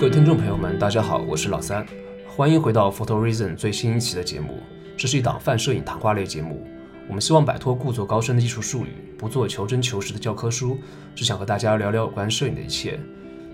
[0.00, 1.86] 各位听众朋友们，大家好，我是老三，
[2.26, 4.62] 欢迎回到 Photo Reason 最新一期的节目。
[4.96, 6.66] 这是一档泛摄影谈话类节目，
[7.06, 10.78] 我们希望摆脱故作高深的艺术术语，不做求真求实的教科书，
[11.14, 12.98] 只想和大家聊聊有关摄影的一切。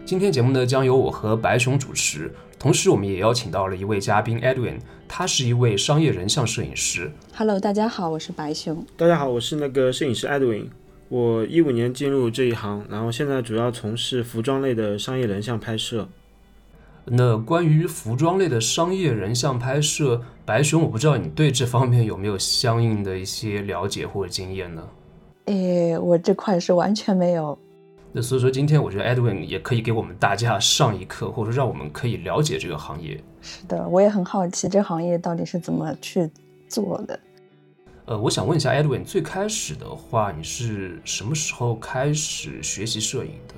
[0.04, 4.78] 今天节目呢，将由我和白熊主持，同时我们也邀请到了一位嘉宾 Edwin，
[5.08, 7.10] 他是一位商业人像摄影师。
[7.34, 8.86] Hello，大家好，我是白熊。
[8.96, 10.66] 大家好，我是那个摄影师 Edwin。
[11.08, 16.08] 我一五年进入这一行，然后现在主要从事服装类的商业人像拍摄。
[17.08, 24.82] 那关于服装类的商业人像拍摄，白熊，我不知道你对这方面有没有相应的一些了解或者经验呢？
[25.44, 27.56] 诶，我这块是完全没有。
[28.10, 33.22] 那所以说，今天我觉得 Edwin 也可以给我们大家上一课，或者说让我们可以了解这个行业。
[33.40, 36.28] 是的，我也很好奇这行业到底是怎么去
[36.68, 37.20] 做的。
[38.06, 43.54] 呃，我想问一下 Edwin，最开始的话，你是什么时候开始学习摄影的？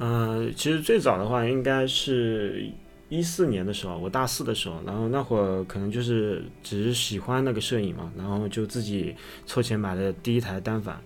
[0.00, 2.64] 呃，其实最早的话应该是
[3.10, 10.98] 一四年的时候，我大四的时候，然后那会儿可能就是只是喜欢那个摄影嘛，然后就自己凑钱买了第一台单反，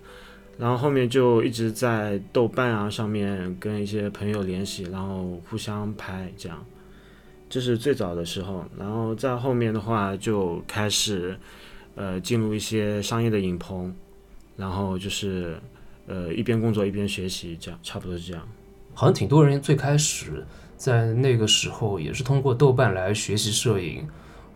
[0.56, 6.64] 然后后面就一直在豆瓣啊上面跟一些朋友联系，然后互相拍这样，
[7.51, 11.36] 这是最早的时候，然后在后面的话就开始
[11.97, 13.92] 呃进入一些商业的影棚，
[14.56, 15.58] 然后就是
[16.06, 18.48] 呃一边工作一边学习，这样差不多是这样。
[18.95, 24.06] 好像挺多人最开始在那个时候也是通过豆瓣来学习摄影，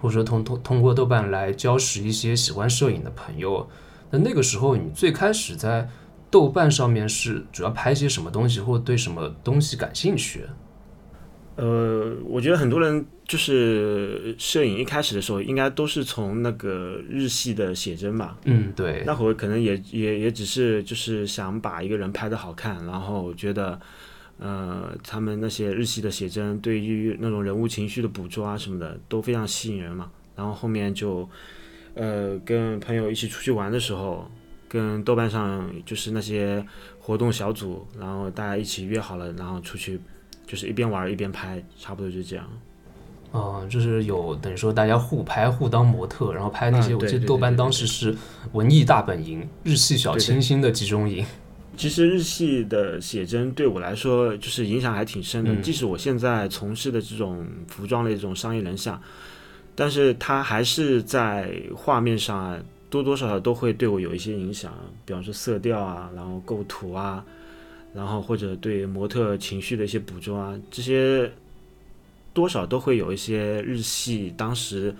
[0.00, 3.68] 或者说通通通过豆瓣来交识一些喜欢摄影的朋友。
[4.10, 5.88] 那那个时候你最开始在
[6.30, 10.44] 豆瓣上面是主要拍些什么东西，或对什么东西感兴趣？
[11.56, 18.38] 呃，我觉得很多人就是摄影一开始的时候，应该都是从那个日系的写真吧。
[18.44, 23.80] 嗯，对，那会儿可能也也也只是就是想把一个人拍的好看，然后觉得，
[24.38, 30.10] 呃，他们那些日系的写真对于那种人物情绪的捕捉啊什么的都非常吸引人嘛。
[30.34, 31.28] 然后后面就，
[31.94, 34.30] 呃，跟朋友一起出去玩的时候，
[34.68, 36.64] 跟豆瓣上就是那些
[37.00, 40.00] 活动小组，然后大家一起约好了，然后出去。
[40.46, 42.48] 就是一边玩一边拍，差不多就这样。
[43.34, 46.94] 嗯、呃，就是有等于说大家互拍互当模特，然后拍那些。
[46.94, 48.16] 啊、我记得豆瓣当时是
[48.52, 51.22] 文艺大本营、日系小清新的集中营。
[51.78, 59.00] 其实日系的写真对我来说就是影响还挺深的，嗯、即使我现在从事的这种服装类这种商业人像，
[59.74, 62.58] 但是它还是在画面上啊，
[62.90, 64.74] 多多少少都会对我有一些影响，
[65.06, 67.24] 比方说色调啊，然后构图啊。
[67.94, 71.28] 然后或者对模特情绪的一些捕捉啊，这些
[72.34, 74.94] 多少都会有一些日系当时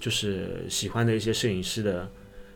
[0.00, 2.10] 就是喜欢的一些摄影师的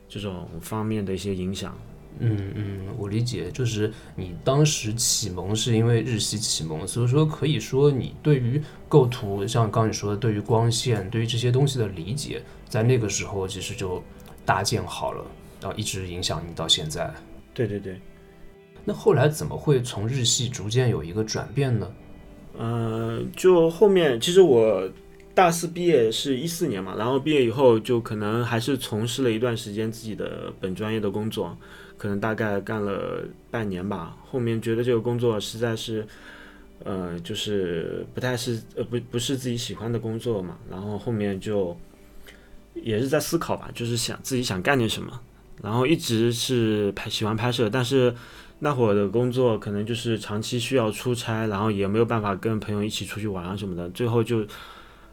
[0.08, 1.78] 这种方面的一些影响。
[2.18, 14.02] 嗯嗯，我理解，就是你当时启蒙是因为日系启蒙，所以说可以说你对于构图，像刚你说的，对于光线，对于这些东西的理解，在那个时候其实就
[14.44, 15.24] 搭建好了，
[15.60, 17.12] 然后一直影响你到现在。
[17.52, 18.00] 对对对。
[18.84, 21.92] 那后来怎么会从日系逐渐有一个转变呢？
[22.56, 24.88] 呃，就后面其实我
[25.34, 31.54] 大四毕业是一四年嘛，然后毕业以后就可能还是从事了一段时间自己的本专业的工作，
[31.96, 34.16] 可能大概干了半年吧。
[34.24, 36.06] 后面觉得这个工作实在是，
[36.84, 41.76] 呃，就是不太是呃不不是自己喜欢的工作嘛，然后后面就
[42.74, 45.20] 也是在思考吧，就是想自己想干点什么，
[45.62, 48.14] 然后一直是拍喜欢拍摄，但是。
[48.58, 53.86] 那会儿的工作可能就是长期需要出差，然后也没有办法跟朋友一起出去玩啊什么的。
[53.90, 54.46] 最后就，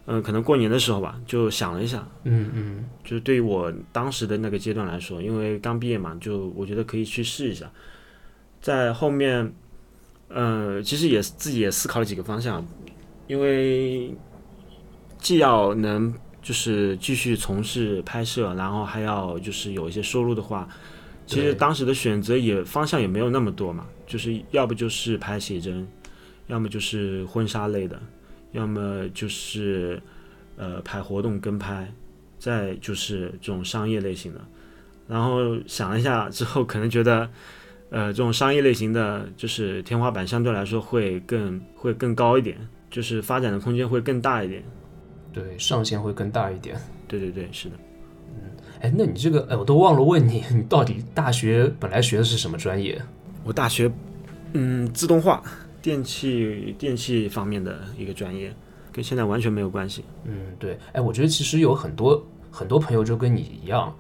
[0.06, 7.70] 嗯、呃，可能过年的时候吧，就想了一下，嗯嗯，就是对于我当时的那个阶段来说，因为刚毕业嘛，就我觉得可以去试一下。
[8.62, 9.54] 在后面，
[10.30, 12.66] 呃，其实也自己也思考了几个方向，
[13.28, 14.14] 因为
[15.20, 20.68] 既要能就是继续从事拍摄，然后还要就是有一些收入的话。
[21.26, 25.88] 其实当时的选择也方向也没有那么多嘛，就是要不就是拍写真，
[26.48, 27.98] 要么就是婚纱类的，
[28.54, 30.02] 要么就是
[30.56, 31.92] 呃拍活动跟拍，
[32.40, 34.40] 再就是这种商业类型的。
[35.06, 37.30] 然后想了一下之后，可能觉得
[37.90, 42.58] 呃这种商业类型的就是天花板相对来说会更会更高一点，
[42.90, 44.64] 就是发展的空间会更大一点。
[45.34, 46.80] 对，上限会更大一点。
[47.08, 47.76] 对对对，是的。
[48.36, 48.52] 嗯
[48.82, 53.02] 哎，那你这个，哎，我都忘了问你，你到底大学本来学的是什么专业？
[53.44, 53.92] 我大学，
[54.54, 55.42] 嗯，自动化、
[55.84, 58.56] 电器、电器方面的一个专业，
[58.90, 60.06] 跟现在完全没有关系。
[60.24, 60.80] 嗯，对。
[60.94, 63.94] 哎，我觉得其实有很多很多朋友就跟你一样，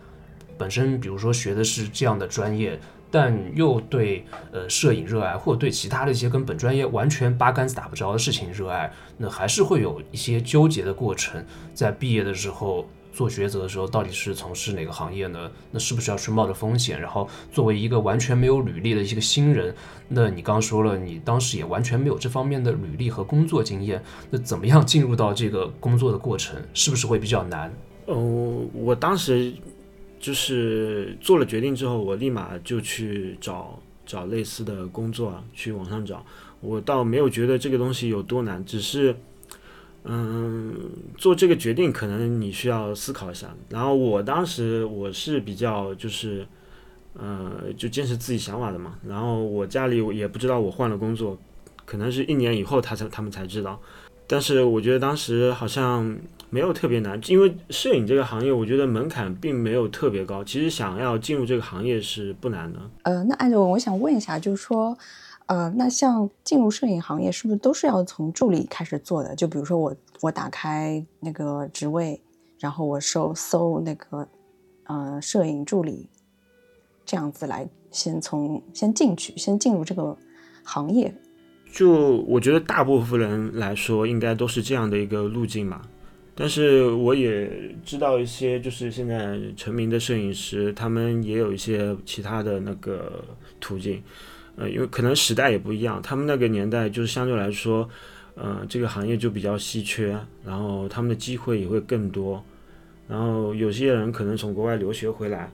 [0.57, 2.79] 本身比如说学的是这样的专业，
[3.11, 11.43] 但又对呃摄影热爱，或者对其他的一些跟本专业完全八竿子打不着的事情热爱，那还是会有一些纠结的过程。
[11.73, 15.49] 在毕业的时候做抉择的时候，到底是从事哪个行业呢？
[15.71, 16.99] 那是不是要去冒着风险？
[16.99, 19.73] 然后作为一个完全没有履历的一个新人，
[20.09, 27.73] 那你刚说了，你当时也完全没有这方面的履历和工作经验，那怎么样进入到这个工作的过程，是不是会比较难？
[28.07, 29.53] 嗯，我当时。
[30.19, 36.25] 就是做了决定之后，我立马就去找找类似的工作，去网上找。
[36.61, 39.13] 我倒没有觉得这个东西有多难，只是，
[40.03, 40.73] 嗯，
[41.17, 43.53] 做这个决定可能你需要思考一下。
[43.69, 46.45] 然后我当时我是比较就是，
[47.13, 48.95] 呃，就坚持自己想法的嘛。
[49.07, 51.37] 然后我家里也不知道我换了工作，
[51.85, 53.79] 可能是一年以后他才他们才知道。
[54.27, 56.17] 但是我觉得当时好像。
[56.49, 60.43] 没有特别难，因为摄影这个行业，我觉得门槛并没有特别高。
[60.43, 62.79] 其实想要进入这个行业是不难的。
[63.01, 64.95] 呃，那艾伦，我想问一下，就是说，
[65.53, 69.35] 呃，那像进入摄影行业，是不是都是要从助理开始做的？
[69.35, 72.19] 就比如说我我打开那个职位，
[72.59, 74.27] 然后我搜搜那个
[74.85, 76.09] 呃摄影助理，
[77.05, 80.17] 这样子来先从先进去，先进入这个
[80.63, 81.13] 行业。
[81.71, 85.83] 就我觉得大部分人来说，应该都是这样的一个路径嘛。
[86.33, 93.23] 但是我也知道一些，就是现在成名的摄影师，他们也有一些其他的那个
[93.59, 94.01] 途径，
[94.55, 97.89] 呃，因为可能时代也不一样，他们那个年代就是相对来说，
[98.35, 102.43] 呃，这个行业就比较稀缺，然后他们的机会也会更多，
[103.07, 105.51] 然后有些人可能从国外留学回来，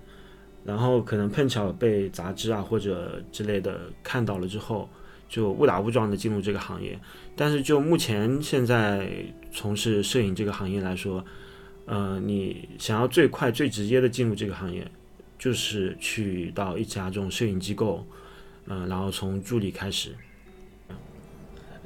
[0.63, 4.89] 然后可能碰巧被杂志啊或者之类的看到了之后。
[5.31, 6.99] 就误打误撞的进入这个行业，
[7.35, 9.07] 但是就目前现在
[9.51, 11.23] 从事摄影这个行业来说，
[11.85, 14.89] 呃，你想要最快最直接的进入这个行业，
[15.37, 18.03] 就是去到一家这种摄影机构，
[18.69, 20.15] 嗯，然后从助理开始。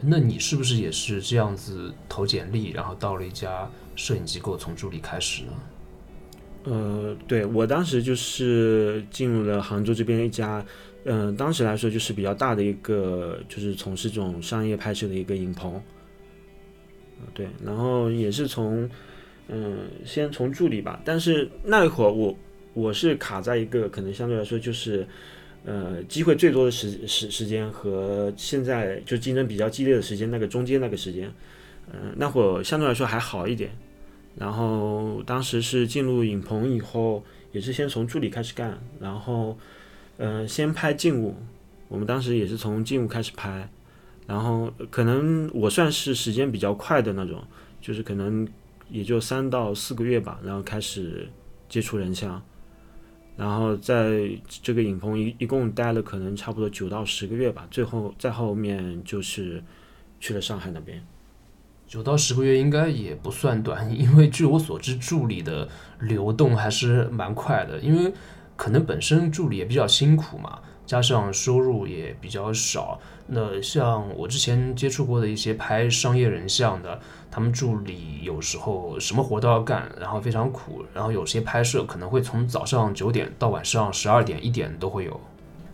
[0.02, 5.52] 那你是不是也是这样子投简历，然后到了一家摄影机构从助理开始呢？
[6.66, 10.64] 呃，对我当时就是进入了杭州这边一家。
[11.06, 15.82] 嗯，当时来说就是比较大的一个，就是从事这种商业拍摄的一个影棚，
[17.34, 18.90] 对，然后也是从，
[19.50, 22.34] 嗯，先从助理吧，但是那会儿我
[22.74, 25.06] 我是卡在一个可能相对来说就是，
[25.66, 31.32] 呃，机会最多的时时时间和现在就竞争比较激烈的时间那个中间那个时间，
[31.92, 33.72] 嗯，那会儿相对来说还好一点，
[34.38, 39.58] 然后当时是进入影棚以后，也是先从助理开始干，然后。
[40.18, 41.36] 嗯，先拍静物，
[41.88, 43.68] 我们当时也是从静物开始拍，
[44.28, 47.44] 然后可能我算是时间比较快的那种，
[47.82, 48.48] 就是可能
[48.92, 51.28] 也就三到四个月吧，然后开始
[51.68, 52.40] 接触人像，
[53.36, 59.64] 然后在这个影棚一一共待了可能差不多九到十个月吧，最后再后面就是
[60.20, 61.04] 去了上海那边。
[61.88, 65.68] 九到十个月应该也不算短， 因为据我所知，助理的
[66.00, 68.14] 流动还是蛮快的，因为。
[68.56, 70.60] 可能本身助理也比较辛苦嘛，
[70.94, 73.00] 加上收入也比较少。
[73.26, 77.00] 那像我之前接触过的一些拍商业人像的，
[77.32, 80.86] 他们助理有时候什么活都要干，然后非常苦。
[80.94, 85.20] 然后有些拍摄可能会从早上九点到晚上十二点一点都会有。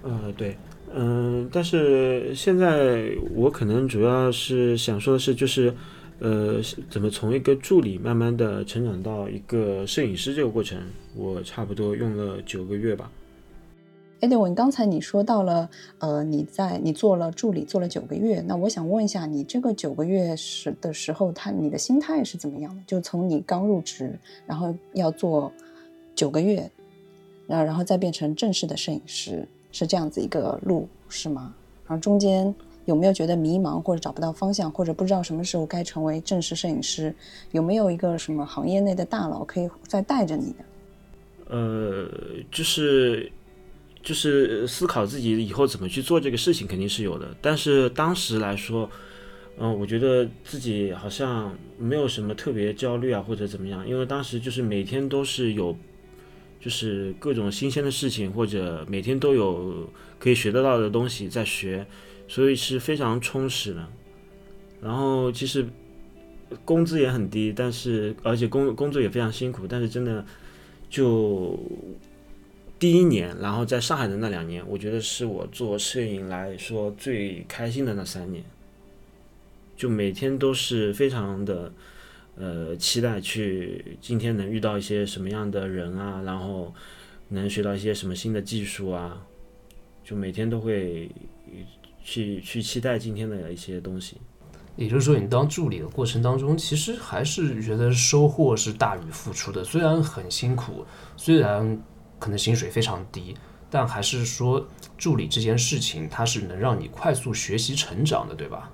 [0.03, 0.55] 呃，对，
[0.95, 5.75] 嗯，但是现在我可能主要是想说的是，就是。
[6.21, 6.59] 呃，
[6.89, 10.77] 怎么从一个助理慢慢的成长到一个摄影师这个过程，
[11.15, 13.09] 我差不多用了九个月吧。
[14.21, 22.81] 哎，对，我刚才你说到了，呃，你在你做了助理做了九个月，那我想问一下，你这个九个月时的时候，他你的心态是怎么样的？
[22.85, 25.51] 就从你刚入职，然后要做
[26.13, 26.69] 九个月，
[27.47, 31.53] 然后然后再变成正式的摄影师，是这样子一个路是吗？
[31.87, 32.53] 然后中间。
[32.85, 37.13] 有没有觉得迷茫或者找不到方向，或者不知道什么时候该成为正式摄影师？
[37.51, 41.55] 有没有一个什么行业内的大佬可以再带着你的？
[41.55, 42.09] 呃，
[42.49, 43.31] 就是
[44.01, 47.35] 就是思考自己以后怎么去做这个事情，肯定是有的。
[47.41, 48.89] 但是当时来说，
[49.57, 55.77] 嗯，我觉得自己好像没有什么特别焦虑啊，或者怎么样，因为当时就是每天都是有，
[56.59, 61.85] 就是各种新鲜的事情，或者每天都有可以学得到的东西在学。
[62.31, 63.87] 所以是非常充实的，
[64.83, 65.65] 然后其实
[66.63, 70.23] 工资也很低，但是而且工工作也非常辛苦，但是真的
[70.91, 71.59] 就
[72.79, 78.41] 第一年，然后在上海的那两年，我觉得是我做摄影来说最开心的那三年，
[79.75, 81.71] 就每天都是非常的
[82.37, 86.73] 呃期待去今天能遇到一些什么样的人啊，然后
[87.27, 89.21] 能学到一些什么新的技术啊。
[90.01, 91.07] 就每天都会
[92.03, 94.17] 去去期待今天的一些东西。
[94.75, 99.63] 也就是说，你当助理的过程当中，其实还是觉得收获是大于付出的。
[99.63, 100.85] 虽然很辛苦，
[101.17, 101.79] 虽然
[102.19, 103.35] 可能薪水非常低，
[103.69, 108.71] 但还是说助理这件事情，它是能让你快速学习成长的，对吧？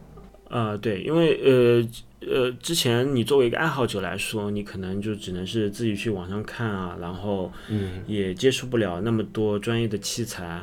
[0.50, 1.88] 呃，对，因为呃
[2.28, 10.62] 呃，之前你作为一个爱好者来说，你可能就只能是自己去网上看啊，然后嗯也接触不了那么多专业的器材，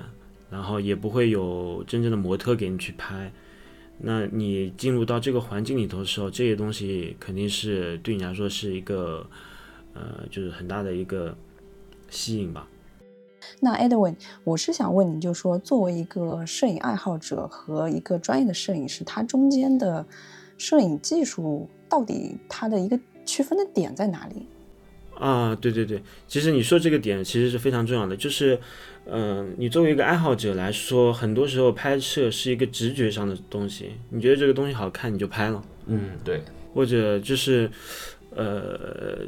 [0.50, 3.30] 然后也不会有真正的模特给你去拍。
[3.98, 9.24] 那你进入到这个环境里头的时候，这些东西肯定是对你来说是一个
[9.94, 11.36] 呃，就是很大的一个
[12.12, 12.68] 吸引吧。
[13.58, 14.14] 那 Edwin，
[14.44, 20.06] 我是想问你，就说作为一个摄影爱好者和一个专业的摄影师，他中间的
[20.56, 24.46] 摄影技术到底它的一个区分的点在哪里？
[25.14, 28.58] 啊，对对对，其实你说这个点其实是非常重要的，就是，
[29.06, 36.42] 嗯、你作为一个爱好者来说，很多时候拍摄是一个直觉上的东西，你觉得这个东西好看你就拍了，嗯，对，
[36.74, 37.70] 或者就是，
[38.34, 39.18] 呃，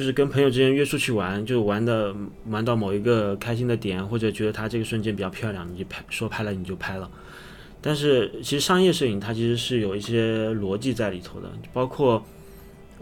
[0.00, 2.16] 就是跟朋友之间约出去玩，就玩的
[2.46, 7.10] 玩到某一个开心的点，或者觉得他这个瞬间比较漂亮，你就拍，说拍了你就拍了。
[7.82, 12.24] 但是其实商业摄影它其实是有一些逻辑在里头的，包括，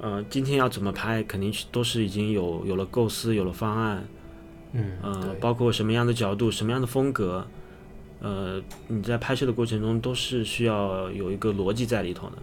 [0.01, 4.05] 呃，今天要怎么拍，肯定是都是已经有有了构思，有了方案，
[4.73, 7.47] 嗯，呃，包括什么样的角度、什么样的风格，
[8.21, 12.39] 呃，你在拍摄的过程中都是需要有一个逻辑在里头的，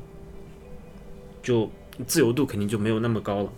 [1.43, 1.69] 就
[2.07, 3.49] 自由度肯定就没有那么高了。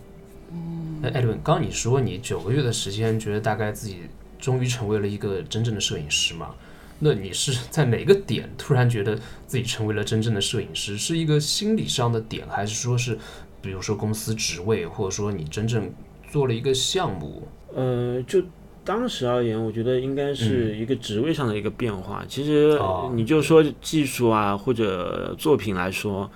[1.02, 3.98] 那艾伦，刚刚你说你九个月的时间，觉得大概自己
[4.40, 6.56] 终于成为了一个真正的摄影师嘛？
[7.00, 10.98] 那你是在哪个点突然觉得自己成为了真正的摄影师？
[10.98, 13.16] 是一个心理上的点，还是说是，
[13.62, 15.92] 比如说公司职位，或者说你真正
[16.32, 17.48] 做了一个项目？
[17.76, 18.42] 呃，就
[18.84, 22.26] 当时而言，我觉得应该是一个职位上的一个变化。
[22.28, 26.28] 其实哦你就说技术啊或者作品来说，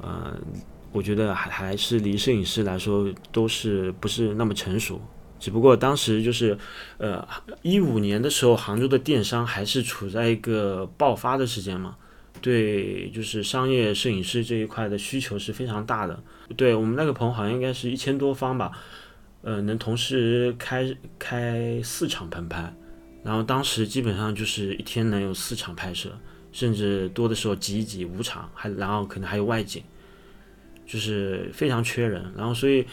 [0.00, 0.38] 呃，
[0.92, 5.00] 我觉得还还是离摄影师来说都是不是那么成熟。
[5.38, 6.56] 只不过当时就是，
[6.96, 7.22] 呃，
[7.60, 11.94] 一五年的时候，杭州的电商还是处在一个爆发的时间嘛，
[12.40, 16.18] 对，就是商业摄影师这一块的需求是非常大的。
[16.56, 18.72] 对我们那个棚好像应该是一千多方吧，
[19.42, 22.74] 呃，能同时开开四场棚拍，
[23.22, 26.18] 然后当时基本上就是一天能有四场拍摄，
[26.50, 29.82] 甚至多的时候挤一挤五场，还然后可能还有外景，
[30.86, 32.86] 就是非常缺人，然后所以，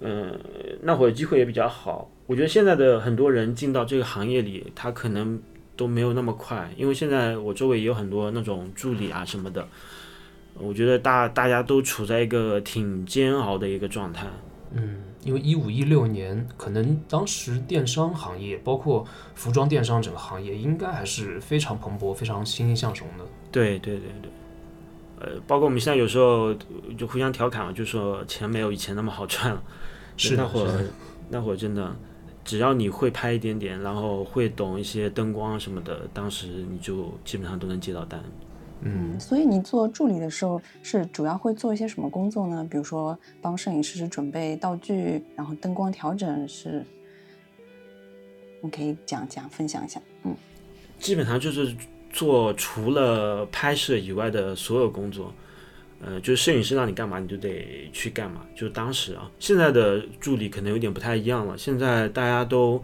[0.00, 0.38] 嗯、
[0.82, 2.10] 那会儿机会也比较好。
[2.26, 5.38] 我觉得现在的很多人进到这个行业里，他可能
[5.76, 9.68] 都没有那么快，因为现在我周围也有很多那种助理啊什么的，
[10.54, 14.26] 我觉得大大家都处在一个挺煎熬的一个状态。
[14.76, 23.24] 嗯，因为一五一六年，可能当时电商行业，包括服装电商整个行业，应该还是非常蓬勃、非常欣欣向荣的。
[23.52, 24.30] 对对对对，
[25.24, 26.52] 呃，包括我们现在有时候
[26.98, 29.62] 就互相调侃嘛，就说钱没有以前那么好赚了。
[30.16, 30.84] 是，那会儿，
[31.30, 31.96] 那会儿真的，
[32.44, 38.22] 只要你会拍一点点，然后会懂一些灯光什么的，当时你就基本上都能接到单。
[38.82, 42.66] 嗯，所以你做助理的时候是主要会做一些什么工作呢？
[42.70, 46.84] 比如说帮摄影师准备道具，然后灯光调整是，
[48.60, 49.98] 你可以讲讲分享一下。
[50.24, 50.36] 嗯，
[50.98, 51.74] 基本上就是
[52.14, 55.34] 做除了拍摄以外的所有工作。
[56.06, 58.44] 呃，就是摄影师让你干嘛，你就得去干嘛。
[58.54, 61.56] 就当时啊，现在的助理可能有点不太一样了。
[61.56, 62.82] 现在大家都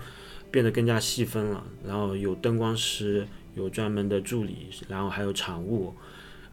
[0.50, 5.94] 变得更加细分了，然后有灯光师，有专门的助理，然后还有场务，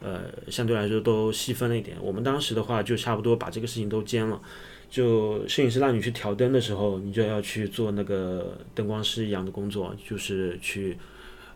[0.01, 1.96] 呃，相对来说都细分了一点。
[2.01, 4.41] 我们当时的话，就差不多把这个事情都兼了。
[4.89, 10.98] 就摄影师让你去调灯的时候，你就要去做那个灯光师一样的工作，就是去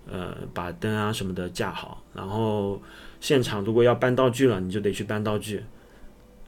[0.10, 2.79] 呃把灯啊什么的架好，然后
[3.20, 5.63] 现场如果要搬道具了，你就得去搬道具。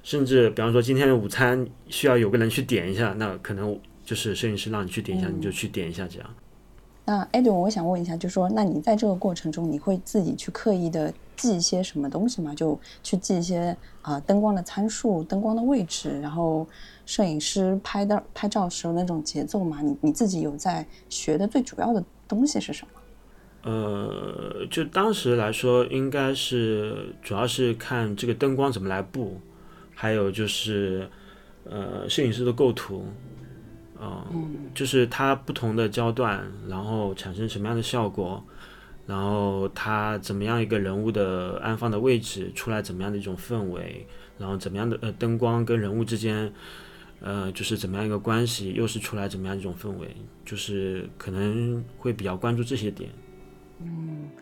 [0.02, 6.30] 甚至比方说今天的午餐需要有个人去点一下，那可能就是摄影师让你去点一下，你就去点一下这样。
[7.06, 12.54] 那 Edwin，我想问一下，就说那你在这个过程中，你会自己去刻意的记一些什么东西吗？
[12.56, 16.68] 就去记一些啊、灯光的参数、灯光的位置，然后
[17.06, 19.82] 摄影师拍的拍照时候那种节奏嘛？
[19.82, 22.92] 你你自己有在学的最主要的东西是什么？
[23.64, 29.40] 呃，就当时来说，应该是主要是看这个灯光怎么来布，
[29.96, 31.10] 还有就是
[31.64, 33.06] 呃摄影师的构图，
[34.00, 38.44] 嗯、就是它不同的焦段，然后产生什么样的效果，
[39.08, 44.06] 然后它怎么样一个人物的安放的位置出来怎么样的一种氛围，
[44.38, 46.52] 然后怎么样的呃灯光跟人物之间。
[47.26, 53.10] 呃，就是怎么样一个关系，又是出来怎么样一种氛围，就是可能会比较关注这些点。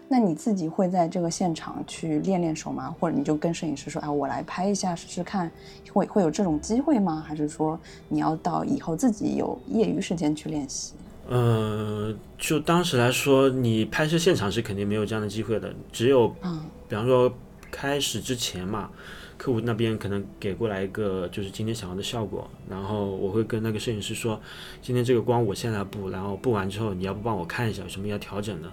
[0.08, 2.94] 那你自己会在这个现场去练练手吗？
[3.00, 5.50] 或者你就跟摄影师说，啊，我来拍一下试试看，
[5.92, 7.24] 会会有这种机会吗？
[7.26, 10.94] 还是说你要到以后自己有业余时间去练习？
[11.30, 16.60] 呃，就当时来说，你拍摄现场是肯定没有这样的机会的，只有嗯
[16.90, 17.34] 比方说
[17.72, 18.90] 开始之前嘛，
[19.38, 24.40] 客户那边可能给过来一个就是今天想要的效果，然后我会跟那个摄影师说，
[24.82, 28.70] 今天这个光我现在布，然后布完之后你要不帮我看一下有什么要调整的。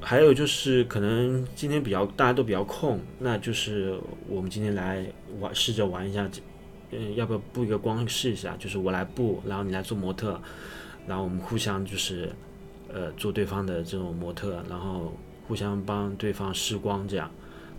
[0.00, 5.04] 还有就是可能今天比较大家都比较空，那就是我们今天来
[5.38, 6.28] 玩试着玩一下，
[6.90, 8.56] 嗯，要不要布一个光试一下？
[8.58, 10.40] 就是我来布，然后你来做模特，
[11.06, 12.32] 然后我们互相就是
[12.92, 15.12] 呃做对方的这种模特，然后
[15.46, 17.30] 互相帮对方试光这样。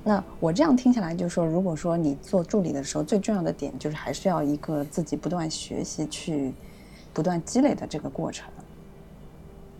[0.03, 6.53] 那我这样听下来，就是说，如果说你做助理的时候，最重要的点就是还是要一个自己不断学习、去
[7.13, 8.51] 不断积累的这个过程，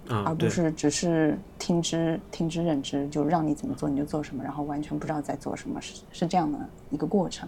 [0.08, 7.48] 啊，而不是只是听之听之任之，就让你怎么做你就做什么，然后完全不知道在做什么，是是这样的一个过程？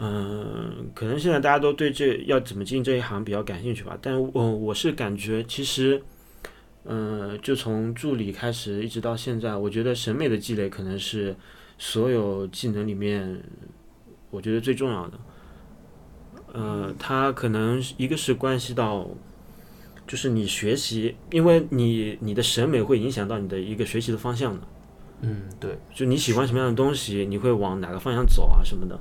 [0.00, 6.00] 嗯，可能现在大家都对这要怎么进这一行比较感兴趣吧，但我我是感觉其实，
[6.84, 11.34] 嗯，就从助理开始一直到现在，我觉得审美的积累可能是
[11.78, 13.42] 所有技能里面
[14.30, 15.18] 我觉得最重要的。
[16.52, 19.08] 呃，它可能一个是关系到，
[20.08, 24.66] 就是你学习，因为你你的审美会影响到你的一个学习的方向的。
[25.20, 28.98] 嗯，对，就你喜欢什么样的东西，你会往哪个方向走啊什么的，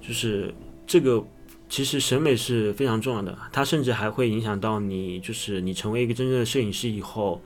[0.00, 0.54] 就是
[0.86, 1.26] 这个
[1.68, 7.42] 其实审美是非常重要的，它甚至还会影响到你，就是你成为一个真正的摄影师以后，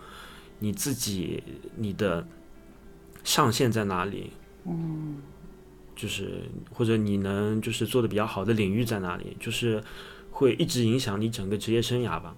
[0.59, 1.43] 你自己
[1.77, 2.27] 你的
[3.25, 4.33] 上限在哪里？
[4.67, 5.17] 嗯，
[5.97, 9.37] 就是或者你能就是做的比较好的领域在哪里？
[9.41, 9.83] 就是
[10.31, 12.37] 会一直影响你整个职业生涯吧。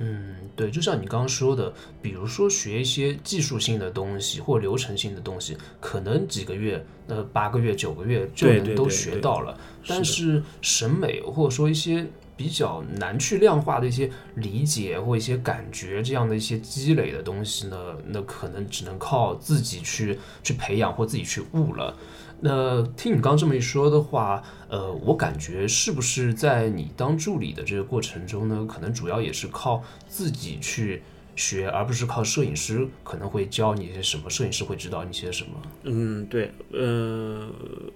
[0.00, 9.58] 嗯，对，就像你刚刚说的，比如说学一些技术性的东西或流程性的东西，可能几个月、呃八个月、九个月就能都对对对学到了。
[9.86, 12.06] 但是审美或者说一些
[12.36, 21.96] 比较难去量化的一些理解或一些感觉这样的一些积累的东西呢，那可能只能靠自己去去培养或自己去悟了。
[22.40, 31.02] 那听你刚刚这么一说的话，呃，我感觉是不是在你当助理的这个过程中呢，可能主要也是靠自己去
[31.34, 35.50] 学，而不是靠摄影师可能会教你一些什么，摄影师会指导你些什么。
[35.82, 37.48] 嗯，对，呃，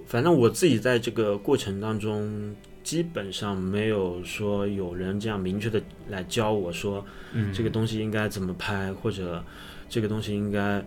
[0.07, 9.45] 反正我自己在这个过程当中，基本上没有说有人这样明确的来教我说，嗯这个东西应该怎么拍，或者
[9.89, 10.85] 这个东西应该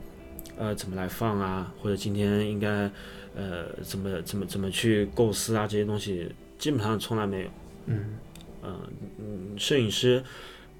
[0.57, 2.89] 呃怎么来放啊，或者今天应该
[3.35, 7.49] 呃怎么怎么怎么去构思啊，这些东西基本上从来没有。
[7.87, 8.17] 嗯
[8.63, 8.79] 嗯
[9.19, 10.23] 嗯，摄影师，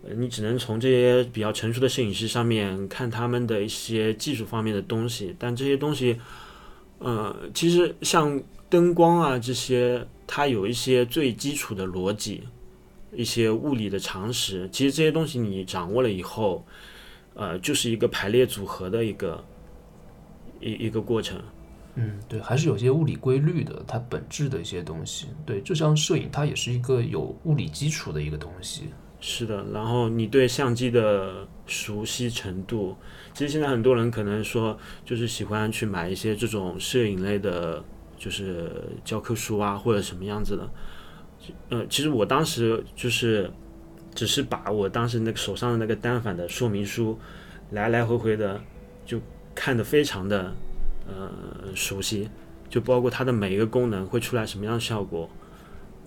[0.03, 6.19] 呃你只能从这些比较成熟的摄影师上面看他们的一些技术方面的东西，但这些东西，
[6.99, 12.41] 呃，其实像灯光啊这些，它有一些最基础的逻辑，
[13.13, 16.65] 一些物理的常识，其实这些东西你掌握了以后，
[17.35, 19.43] 呃，就是一个排列组合的一个
[20.59, 21.39] 一一个过程。
[21.95, 25.27] 嗯，对，还是有些物理规律的，它本质的一些东西。
[25.45, 28.89] 对，就像摄影，它也是一个有物理基础的一个东西。
[29.21, 32.95] 是的，然后你对相机的熟悉程度，
[33.33, 37.83] 其实现在很多人可能说，就是喜欢去买一些这种摄影类的，
[38.17, 38.69] 就是
[39.03, 40.69] 教科书啊，或者什么样子的。
[41.69, 43.49] 呃，其实我当时就是
[44.13, 47.17] 只是把我当时那个手上的那个单反的说明书，
[47.71, 48.61] 来来回回的
[49.05, 49.19] 就
[49.55, 50.53] 看得非常的
[51.07, 51.31] 呃
[51.73, 52.29] 熟悉，
[52.69, 55.29] 就包括它的每一个功能会出来什么样的效果，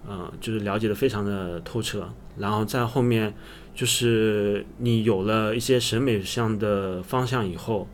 [0.08, 2.08] 嗯、就是了解的非常的透彻。
[2.36, 3.34] 然后在后面，
[3.74, 7.88] 就是你有了一些审美上的方向以后，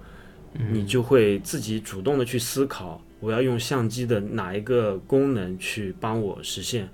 [0.70, 6.88] 你就会自己主动的去思考，我要用相机的哪一个功能去帮我实现，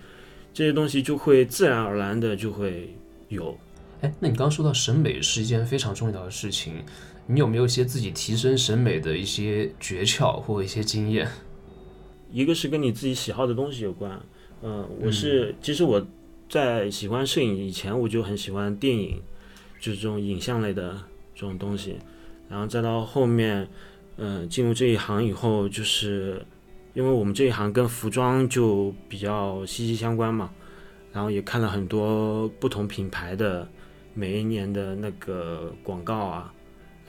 [0.54, 2.94] 这些东西就会自然而然的就会
[3.28, 3.58] 有。
[4.00, 6.74] 哎，那你刚刚说到审美是一件非常重要的事情，
[7.32, 11.28] 你有没有一些自己提升审美的一些诀窍或一些经验？
[12.28, 14.20] 一个是跟你自己喜好的东西有关，
[14.62, 16.04] 嗯、我是、其实我
[16.48, 19.22] 在喜欢摄影以前，我就很喜欢电影，
[19.78, 21.00] 就是这种影像类的
[21.32, 21.98] 这种东西，
[22.48, 23.68] 然后再到后面，
[24.16, 26.44] 嗯、进入这一行以后，就是
[26.94, 30.50] 因为我们这一行跟服装就比较息息相关嘛，
[31.12, 33.68] 然后也看了很多不同品牌的
[34.14, 36.52] 每一年的那个广告啊，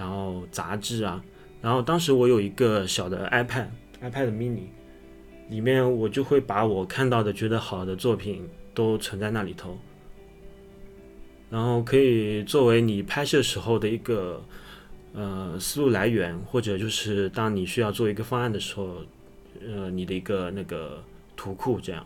[0.01, 1.23] 然后杂志啊，
[1.61, 4.63] 然后当时我有一个小的 iPad，iPad mini。
[5.49, 9.77] 里面我就会把我看到的觉得好的作品都存在那里头，
[11.49, 14.41] 然后可以作为你拍摄时候的一个
[15.13, 18.95] 呃思路来源，或者就是当你需要做一个方案的时候，
[19.63, 21.03] 呃你的一个那个
[21.35, 22.03] 图库这样。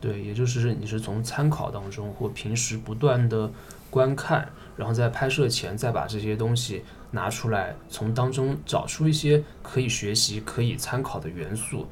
[0.00, 3.50] 对，也就是你是从参考当中或平时不断的
[3.90, 11.86] 观看，然后在拍摄前再把这些东西拿出来，从当中找出一些可以学习、可以参考的元素。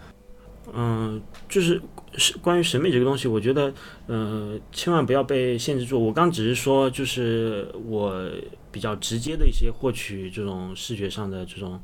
[0.75, 1.81] 嗯，就是
[2.15, 3.73] 是关于审美这个东西，我觉得，
[4.09, 6.05] 呃，千万不要被限制住。
[6.05, 8.29] 我刚只是说，就是我
[8.73, 11.81] 比较直接的一些获取这种视觉上的这种，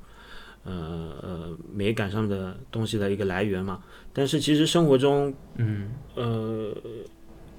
[0.64, 3.81] 呃呃美感上的东西的一个来源嘛。
[4.12, 6.75] 但是其实生活中，嗯，呃，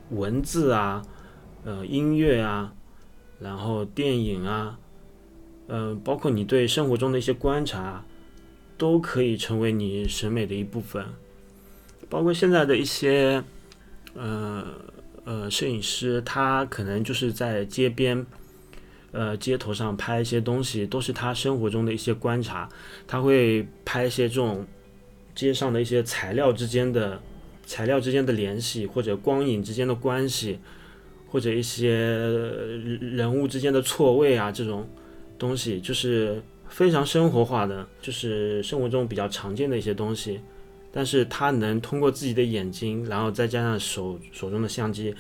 [0.09, 1.01] 文字啊，
[1.63, 2.73] 呃，音乐啊，
[3.39, 4.79] 然后电影啊，
[5.67, 8.03] 呃，包括你对生活中的一些观察。
[8.75, 11.05] 都可以成为你审美的一部分，
[12.09, 13.41] 包括现在的一些，
[14.15, 14.65] 呃
[15.23, 18.25] 呃，摄影师，他可能就是在街边，
[19.11, 22.67] 呃，街头上拍一些东西，都是他生活中的一些观察。
[23.07, 24.65] 他会拍一些这种
[25.33, 27.21] 街上的一些材料之间的
[27.65, 30.59] 材料之间的联系，或者光影之间的关系，
[31.33, 31.89] 或者一些
[33.01, 34.87] 人物之间的错位啊，这种
[35.37, 36.41] 东西就是。
[36.69, 40.39] 非常生活化的，就是生活中比较常见的一些东西，
[40.91, 45.13] 但是他能通过自己的眼睛，然后再加上手手中的相机，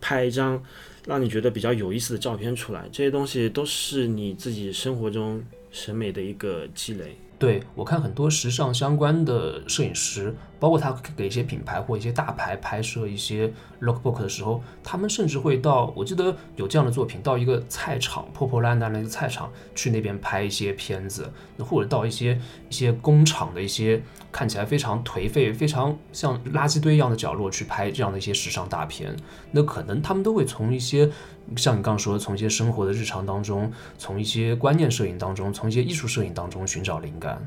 [0.00, 0.62] 拍一张
[1.08, 7.16] 让你觉得比较有意思的照片出来，这些东西都是你自己生活中审美的一个积累。
[7.40, 29.16] 对我看很多时尚相关的摄影师，包括他给一些品牌或一些大牌拍摄一些 lookbook 的时候，他们甚至会到，我记得有这样的作品，到一个菜场，破破烂烂的一个菜场，去那边拍一些片子，或者到一些一些工厂的一些看起来非常颓废、非常像垃圾堆一样的角落去拍这样的一些时尚大片，
[29.50, 31.10] 那可能他们都会从一些。
[31.56, 37.42] 像你刚刚说的，从一些生活的日常当中，从一些观念摄影当中，从一些艺术摄影当中寻找灵感。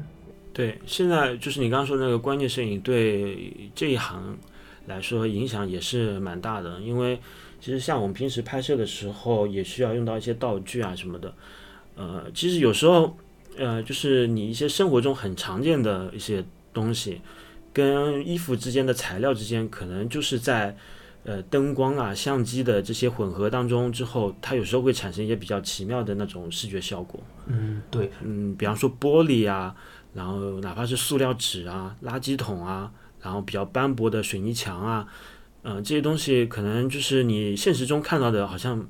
[0.54, 4.38] 对，现在就是你刚刚说那个观念摄影，对这一行
[4.86, 6.80] 来说影响也是蛮大的。
[6.80, 7.20] 因为
[7.60, 11.34] 其实像我们平时拍摄的时候，也需要用到一些道具啊什么的。
[11.96, 13.18] 呃，其实有时候，
[13.58, 17.20] 呃，就是你一些生活中很常见的一些东西，
[17.74, 20.78] 跟衣服之间的材料之间，可能就是在。
[21.26, 27.18] 呃，灯光啊，相机的这些混合当中之后，它有时候会产生一些比较奇妙的那种视觉效果。
[27.46, 29.74] 嗯，对，嗯，比方说玻璃啊，
[30.14, 35.08] 然后哪怕是塑料纸啊、垃圾桶啊，然后比较斑驳的水泥墙啊，
[35.64, 38.88] 嗯，这些东西可能就是你现实中看到的，好像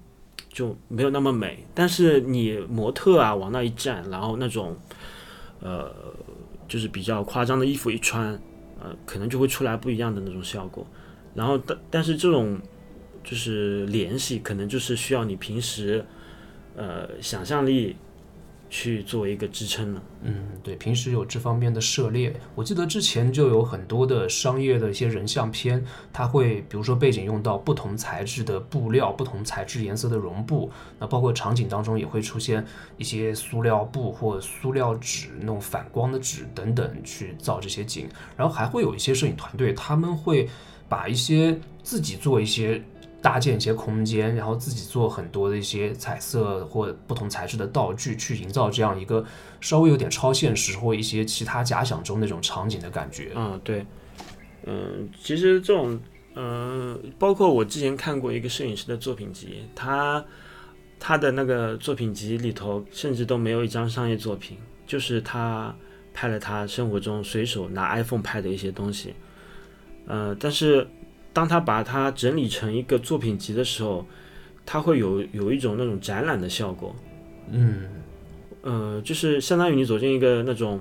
[0.50, 4.78] 就没有那么美，但是你模特啊往那一站，然后那种
[5.62, 5.90] 呃，
[6.68, 8.34] 就是比较夸张的衣服一穿，
[8.82, 10.86] 呃，可能就会出来不一样的那种效果。
[11.34, 12.60] 然后，但但是这种
[13.24, 16.06] 就是联系，可能就是需要你平时
[16.76, 17.96] 呃想象力
[18.74, 20.02] 去做一个支撑了。
[20.24, 22.34] 嗯，对，平时有这方面的涉猎。
[22.56, 32.66] 我记得之前就有很多的商业的一些人像片，它会比如说背景用到不同材质的布料、不同材质颜色的绒布，那包括场景当中也会出现
[32.98, 38.10] 一些塑料布或塑料纸那种反光的纸等等去造这些景。
[38.36, 40.50] 然后还会有一些摄影团队，他们会。
[40.90, 42.80] 把一些自己做一些
[43.24, 49.26] 搭建一些空间，然后自己做很多的一些彩色或不同材质的道具，去营造这样一个
[49.62, 53.32] 稍微有点超现实或一些其他假想中那种场景的感觉。
[53.34, 53.86] 嗯，对，
[54.66, 55.98] 嗯，其实这种，
[56.36, 60.24] 嗯，包括我之前看过一个摄影师的作品集，他
[61.00, 65.74] 他的那个作品集里头甚至都没有一张商业作品，就是他
[66.14, 69.14] 拍了他生活中随手拿 iPhone 拍的一些东西。
[70.08, 70.86] 呃，但是
[71.34, 74.06] 当他把它整理成一个作品集的时候，
[74.66, 76.96] 他会有有一种那种展览的效果，
[77.50, 77.90] 嗯，
[78.62, 80.80] 呃，就是相当于你走进一个那种，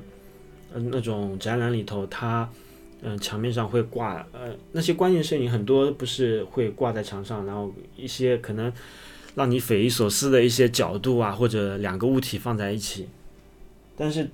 [0.74, 2.46] 呃，那种展览里头，它，
[3.00, 8.70] 嗯，墙面上会挂，呃，那些关键摄影很多不是会挂在墙上，然后一些可能
[9.34, 13.08] 让你匪夷所思的一些角度啊，或者两个物体放在一起，
[13.96, 14.28] 但是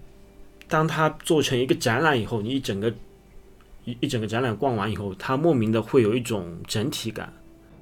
[0.67, 2.93] 当它做成一个展览以后，你一整个。
[4.01, 7.33] 一整个展览逛完以后，它莫名的会有一种整体感。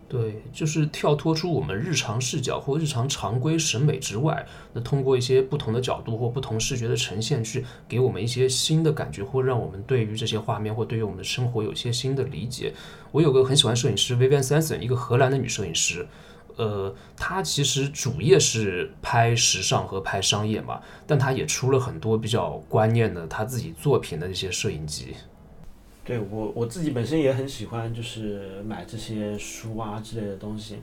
[0.09, 12.73] 对，就是跳脱出我们日常视角或日常常规审美之外，那通过一些不同的角度或不同视觉的呈现，去给我们一些新的感觉，或让我们对于这些画面或对于我们的生活有些新的理解。
[13.11, 16.07] 我有个很喜欢摄影师 Vivian Sanson，一个荷兰的女摄影师。
[16.55, 25.17] 呃，她其实主业是拍时尚和拍商业嘛，但她也出了很多比较观念的她自己作品的一些摄影集。
[26.07, 30.77] 对我我自己本身也很喜欢，就是买这些书啊之类的东西，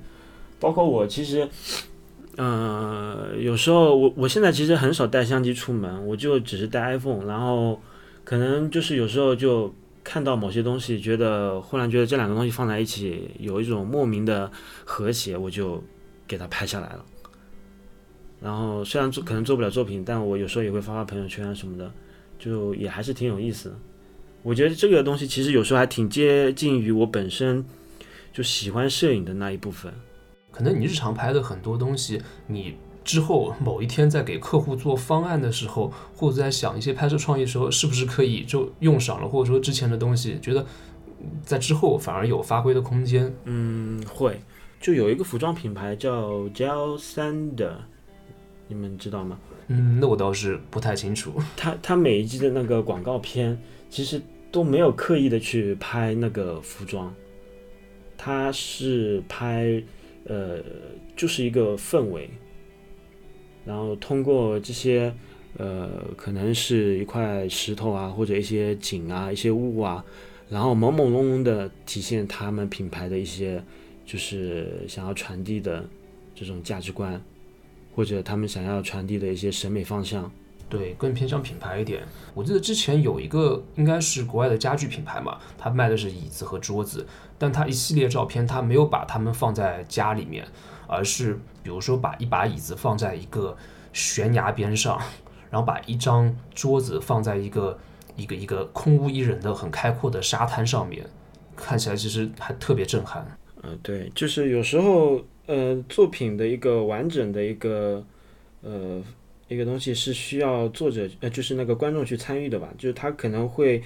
[0.59, 1.47] 包括我其实，
[2.35, 7.79] 呃，有时候我我现在其实很少带相机出门，我就只是带 iPhone，然后
[8.25, 14.51] 可能就是有时候就看到某些东西，觉得忽然觉得这两个东西放在一起有一种莫名的
[14.83, 15.81] 和谐，我就
[16.27, 17.05] 给它拍下来了。
[18.41, 21.89] 然后虽然做可能做不了作品，但我有时候也会发发朋友圈啊什么的，
[22.37, 23.75] 就也还是挺有意思的。
[24.43, 27.65] 我觉得这个东西其实有时候还挺接近于我本身
[28.31, 29.91] 就喜欢摄影的那一部分。
[30.51, 40.65] 可能你日常拍的很多东西，你之后某一天在给客户做方案的时候，或者在想一些拍摄创意的时候，是不是可以就用上了，或者说之前的东西，觉得
[41.43, 43.33] 在之后反而有发挥的空间？
[43.45, 44.39] 嗯，会。
[44.79, 47.75] 就有一个服装品牌叫 Gel Sander，
[48.67, 49.39] 你们知道吗？
[49.67, 51.33] 嗯，那我倒是不太清楚。
[51.55, 53.57] 他他每一季的那个广告片，
[53.89, 54.21] 其实
[54.53, 57.11] 都没有刻意的去拍那个服装，
[58.15, 59.81] 他是拍
[60.25, 60.59] 呃
[61.15, 62.29] 就是一个氛围，
[63.65, 65.11] 然后通过这些
[65.57, 70.05] 呃可能是一块石头啊，或者一些景啊、一些物啊，
[70.47, 73.59] 然后朦朦胧胧的体现他们品牌的一些
[74.05, 75.83] 就是想要传递的
[76.35, 77.19] 这种价值观，
[77.95, 80.31] 或者他们想要传递的一些审美方向。
[80.69, 82.03] 对，更偏向品牌一点。
[82.33, 87.05] 我记得之前有一个应该是国外的家具品牌嘛，它卖的是椅子和桌子，
[87.37, 90.47] 但它一系列照片它没有把它们放在家里面，
[90.87, 93.55] 而是比如说把一把椅子放在一个
[93.91, 94.99] 悬崖边上，
[95.51, 97.77] 然后把一张桌子放在一个
[98.15, 101.05] 一个一个空无一人的很开阔的沙滩上面，
[101.55, 103.37] 看起来其实还特别震撼。
[103.61, 108.03] 嗯，对，就是有时候呃作品的一个完整的一个
[108.61, 108.99] 呃。
[109.47, 113.81] 一个东西是需要作者呃，就是那个观众去参与的吧，就是他可能会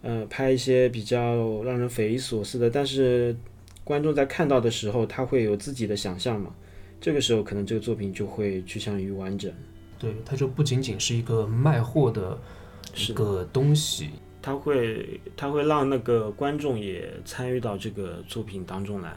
[0.00, 3.36] 呃拍一些比较让人匪夷所思的，但是
[3.84, 6.54] 观众在看到的时候，他会有自己的想象嘛，
[7.00, 9.52] 这个时候可能这个作品就会趋向于完整。
[9.98, 12.38] 对，它就不仅仅是一个卖货的
[12.96, 14.10] 一个东西，
[14.40, 19.14] 它会它会让那个观众也参与到这个作品当中来。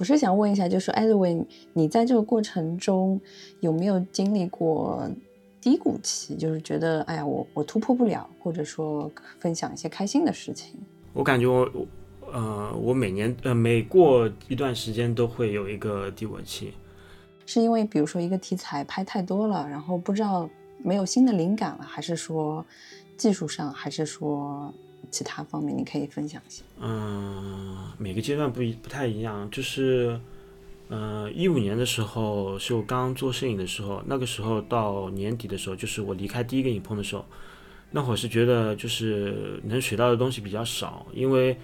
[0.00, 3.20] 我是想问一下，就是 Edwin，你在这个过程中
[3.60, 5.06] 有没有经历过
[5.60, 6.34] 低谷期？
[6.36, 10.80] 就是觉得，哎呀，我我突破不了，或者说分享一些开心的事情。
[11.12, 11.86] 我感觉我，
[12.32, 16.72] 呃，我每年呃每过一段时间都会有一个低谷期，
[17.44, 22.64] 是因为比如说一个题材拍太多了，然后不知道没有新的灵感了，还是说
[23.18, 24.72] 技术上，还是说？
[25.10, 26.62] 其他方面你可以分享一下。
[26.80, 29.50] 嗯，每个阶段不一不太一样。
[29.50, 30.18] 就是，
[30.88, 37.24] 呃，一五年的时候是我刚做摄影的时候，那个时候到年底的时候，就是我离开第一个影棚的时候，
[37.90, 41.56] 那会儿是觉得就是能学到的东西比较少，因为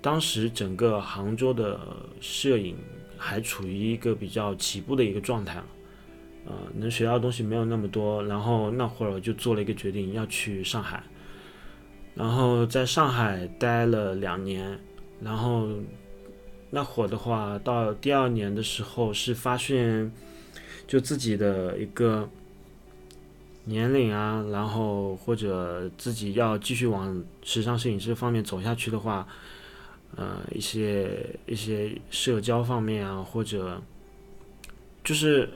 [0.00, 1.80] 当时整个杭州的
[2.20, 2.76] 摄影
[3.16, 5.62] 还处于一个比较起步的一个状态
[6.44, 8.22] 呃，能学到的东西没有那么多。
[8.24, 11.02] 然后那会儿我就做了一个决定，要去上海。
[12.14, 14.78] 然后在上海待了两年，
[15.20, 15.68] 然后
[16.70, 20.12] 那会儿的话，到第二年的时候是发现，
[20.86, 22.28] 就自己的一个
[23.64, 29.26] 年龄啊，然后或者自己要继续往时尚摄影师方面走下去的话，
[30.16, 33.80] 呃，一些一些社交方面啊，或者
[35.02, 35.48] 就是，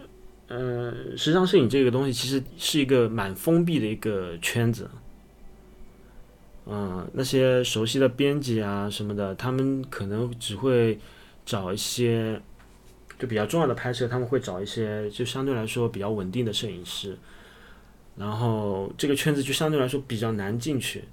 [0.48, 4.88] 嗯，时尚摄影这个东西其实是一个蛮封闭的一个圈子。
[6.68, 10.98] 嗯，那些熟悉的编辑啊什么的，他们可能只会
[11.44, 12.40] 找一些
[13.18, 17.16] 就比较重要的拍摄，他们会找一些就相对来说比较稳定的摄影师，
[18.16, 21.04] 然后这个圈子就相对来说比较难进去。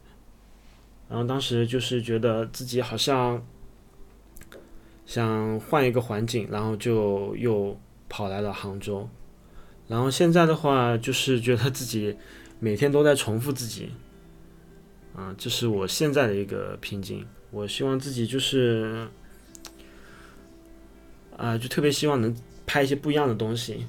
[1.07, 3.45] 然后当时就是觉得自己好像
[5.05, 9.07] 想换一个环境，然后就又跑来了杭州。
[9.87, 12.17] 然后现在的话，就是觉得自己
[12.59, 13.91] 每天都在重复自己。
[15.15, 17.25] 啊，这是我现在的一个瓶颈。
[17.51, 19.07] 我希望自己就是，
[21.37, 23.85] 啊，就特别希望能拍一些不一样的东西。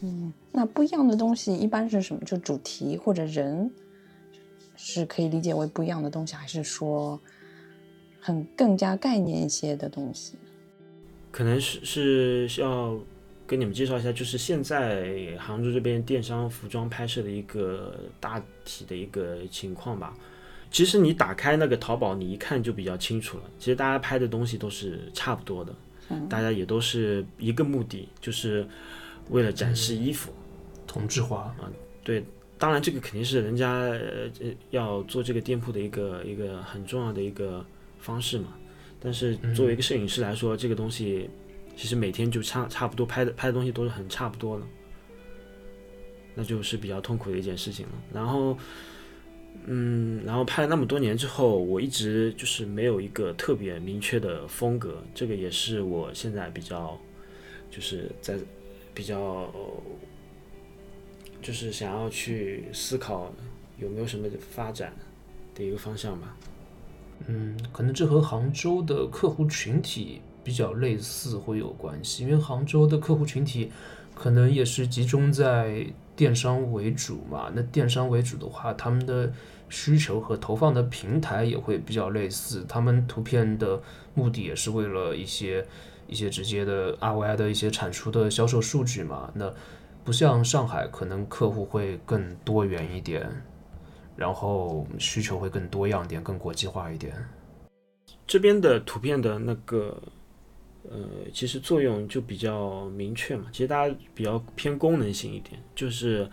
[0.00, 2.20] 嗯，那不一样的东西一般是什么？
[2.24, 3.70] 就主题或者人，
[4.76, 7.18] 是可以理解为不一样的东西，还是说
[8.20, 10.34] 很更加概念一些的东西？
[11.30, 12.98] 可能是是需要。
[13.48, 20.14] 跟你们介绍一下，就是现在杭州这边电商服装拍摄的一个大体的一个情况吧。
[20.70, 23.44] 其实你打开那个淘宝，你一看就比较清楚了。
[23.58, 25.74] 其实大家拍的东西都是差不多的，
[26.28, 28.68] 大家也都是一个目的，就是
[29.30, 30.30] 为了展示衣服，
[30.86, 31.72] 同质化啊。
[32.04, 32.22] 对，
[32.58, 34.30] 当然这个肯定是人家呃
[34.68, 37.64] 要做这个店铺的一个一个很重要的一个
[37.98, 38.48] 方式嘛。
[39.00, 41.30] 但是作为一个摄影师来说，这个东西。
[41.78, 44.66] 其实每天就差差不多拍的拍的东西都是很差不多的，
[46.34, 47.92] 那就是比较痛苦的一件事情了。
[48.12, 48.58] 然后，
[49.64, 57.00] 嗯，然后拍了那么多年之后，我一直就是没有一个特别明确的风格，这个也是我现在比较
[57.70, 58.36] 就是在
[58.92, 59.48] 比较
[61.40, 63.32] 就是想要去思考
[63.78, 64.92] 有没有什么发展
[65.54, 66.36] 的一个方向吧。
[67.28, 72.24] 嗯，可能这和杭州的客户群体比较类似，会有关系。
[72.24, 73.70] 因为杭州的客户群体
[74.14, 77.52] 可能也是集中在电商为主嘛。
[77.54, 79.30] 那电商为主的话，他们的
[79.68, 82.64] 需求和投放的平台也会比较类似。
[82.66, 83.78] 他们图片的
[84.14, 85.62] 目的也是为了一些
[86.06, 89.30] 一些直接的 ROI 的一些产出的销售数据嘛。
[89.34, 89.52] 那
[90.02, 93.30] 不像上海，可能客户会更多元一点。
[94.16, 97.14] 然后需求会更多样点，更国际化一点。
[98.26, 99.96] 这边的图片的那个，
[100.90, 100.98] 呃，
[101.32, 103.46] 其实作用就比较明确嘛。
[103.52, 106.28] 其实大家比较偏功能性一点，就是，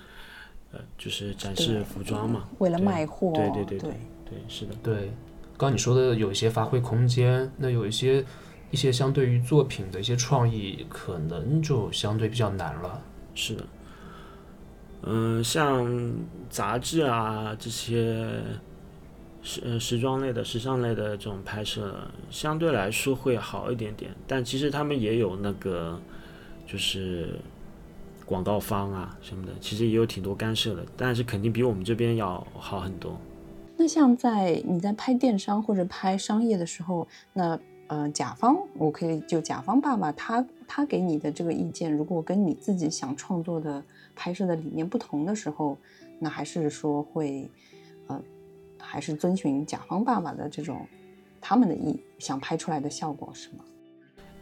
[0.72, 3.34] 呃，就是展示服装嘛，为了卖货。
[3.34, 3.89] 对对对对
[4.26, 4.74] 对，是的。
[4.82, 5.12] 对，
[5.58, 8.24] 刚你说的有一些发挥空间，那有一些
[8.72, 13.02] 一些相对于作品的一些创意，可能就相对比较难了。
[13.34, 13.65] 是的。
[15.04, 16.13] 嗯，像
[16.50, 18.41] 杂志啊这些
[19.45, 21.95] 时呃时装类的、时尚类的这种拍摄，
[22.29, 24.12] 相对来说会好一点点。
[24.27, 25.97] 但其实他们也有那个，
[26.67, 27.39] 就是
[28.25, 30.84] 广告方啊什么的，其实也有挺多干涉的。
[30.97, 33.17] 但是肯定比我们这边要好很多。
[33.77, 43.81] 那像在你在拍电商或者拍商业的时候，那呃甲方，我可以就甲方爸爸他他给你的这个意见，如果跟你自己想创作的。
[44.17, 45.77] 拍摄的理念不同的时候，
[46.19, 47.51] 那还是说会，
[48.86, 50.88] 还是遵循甲方爸爸的这种
[51.41, 53.65] 他们的意想拍出来的效果是吗？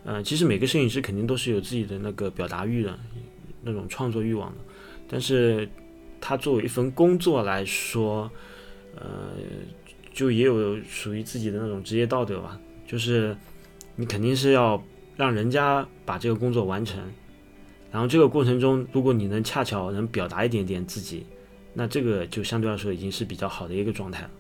[0.06, 3.00] 呃，其实每个摄影师肯定都是有自己的那个表达欲的，
[3.62, 4.58] 那种创作欲望的。
[5.08, 5.68] 但是
[6.20, 8.30] 他作为一份工作来说，
[8.96, 9.32] 呃，
[10.14, 13.36] 就也有属于自己的那种职业道德吧，就是
[13.96, 14.82] 你肯定是要
[15.16, 17.02] 让人家把这个工作完成。
[17.92, 21.26] 然后这个过程中，如果你能恰巧能表达一点点自己，
[21.74, 24.32] 那这个就相对来说已经是比较好的一个状态了。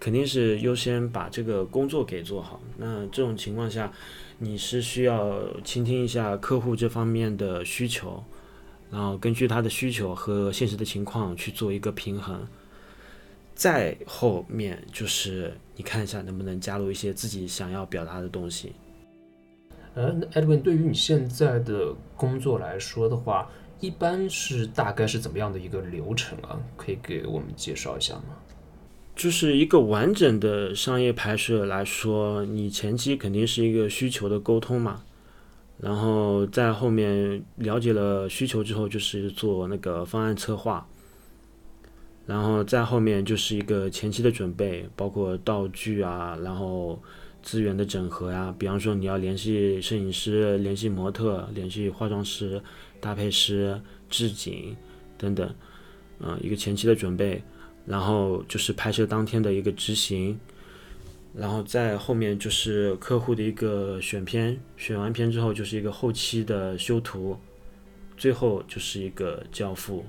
[0.00, 2.60] 肯定是优先把这个工作给做好。
[2.76, 3.90] 那这种情况下，
[4.38, 8.22] 你是需要倾听一下客户这方面的需求，
[8.90, 12.46] 然后根据他的需求和现实的情况去做一个平衡。
[13.54, 18.72] 再后面就是你看一下能不能加入一些自己想要表达的东西。
[19.94, 23.48] 呃，那 Edwin，对于你现在的工作来说的话，
[23.84, 26.58] 一般是大概是怎么样的一个流程啊？
[26.74, 28.36] 可以给我们介绍一下吗？
[29.14, 35.02] 就是一个完整的商业拍摄来说，你前期肯定是一个需求的沟通嘛，
[35.78, 40.86] 然后在后面了解了需求之后，就是做那个方案策划，
[42.26, 46.98] 然后在后面就是一个前期的准备，包括道具啊，然后。
[47.44, 52.58] 资源的整合呀，比方说你要联系摄影师、联系模特、联系化妆师、
[53.04, 54.74] 搭配师、置景
[55.18, 55.54] 等等，
[56.20, 57.42] 嗯，一个前期的准备，
[57.84, 60.40] 然后就是拍摄当天的一个执行，
[61.34, 67.36] 然后在后面就是客户的一个选片，选完片之后就是一个后期的修图，
[68.16, 70.02] 最后就是一个交付，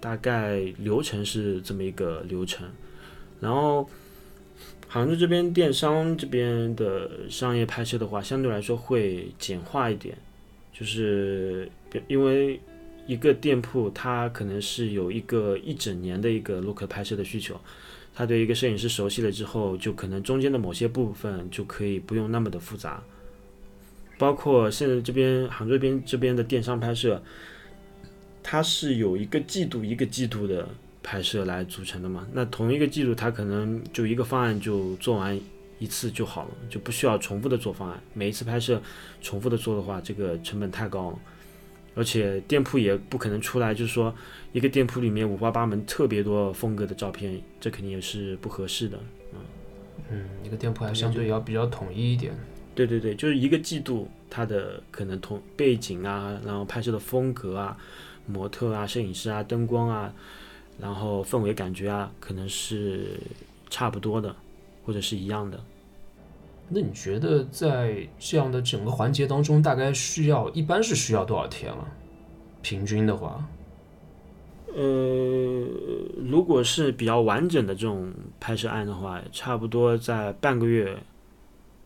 [0.00, 2.68] 大概流程是这么一个流程，
[3.38, 3.88] 然后。
[4.88, 10.16] 杭州这边电商这边的商业拍摄的话，相对来说会简化一点，
[10.76, 11.70] 就是
[12.08, 12.60] 因为
[13.06, 17.58] 一个店铺它可能是有一个一整年的一个 look 拍摄的需求，
[18.14, 23.02] 他对一个摄影师熟悉了之后，就可能中间的某些部分就可以不用那么的复杂，
[24.18, 27.22] 包括现在这边杭州这边这边的电商拍摄，
[28.42, 30.68] 它是有一个季度一个季度的。
[31.08, 35.38] 拍摄来组成的嘛，那同一个季度，它可能就一个方案就做完
[35.78, 38.00] 一次就好了，就不需要重复的做方案。
[38.14, 38.80] 每一次拍摄
[39.20, 41.18] 重复的做的话，这个成本太高了，
[41.94, 44.14] 而且店铺也不可能出来，就是说
[44.52, 48.98] 一个店铺里面五花八门、特别多风格的照片，这肯定也是不合适的。
[49.32, 49.40] 嗯
[50.10, 52.32] 嗯，一个店铺还相对要比较统一一点。
[52.74, 57.76] 对对对，就是一个季度它的可能同背景啊，然后拍摄的风格啊，
[58.26, 60.12] 模特啊、摄影师啊、灯光啊。
[60.78, 63.18] 然后氛围感觉啊，可能是
[63.70, 64.36] 差不多的，
[64.86, 65.60] 或者是一样的。
[66.68, 71.86] 那你觉得在这样的整个环节当中，大概需要一般是需要多少天了？
[72.62, 73.46] 平均的话，
[74.74, 74.84] 呃，
[76.28, 80.98] 如果是比较完整的这种拍摄案的话，差不多在半个月，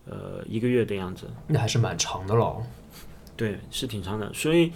[0.06, 1.26] 呃，一个月的样子。
[1.46, 2.56] 那还是蛮长的了。
[3.36, 4.32] 对，是挺长的。
[4.32, 4.72] 所以，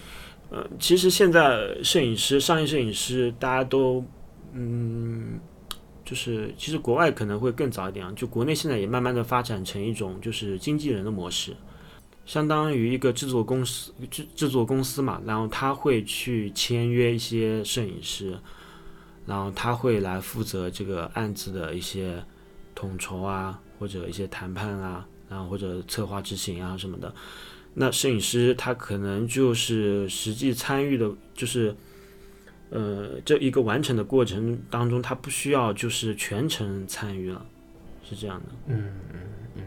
[0.51, 4.05] 呃，其实现在摄影师、商业摄影师，大家都，
[4.53, 5.41] 嗯，
[6.05, 11.57] 就是其实国外可能会更早一点啊，就国内现在也慢慢的发展成一种就是经纪人的模式，
[12.27, 18.39] 相当于一个制作公司制制作公司嘛，然后他会去签约一些摄影师，
[19.27, 22.23] 然后他会来负责这个案子的一些
[22.75, 27.15] 统筹啊，或者一些谈判啊，然后或者策划执行啊什么的。
[27.75, 31.75] 那摄影师他可能就是实际参与的，就是，
[32.75, 37.47] 呃，这一个完成的过程当中，他不需要就是全程参与了，
[38.03, 38.47] 是这样的。
[38.67, 39.21] 嗯嗯
[39.55, 39.63] 嗯，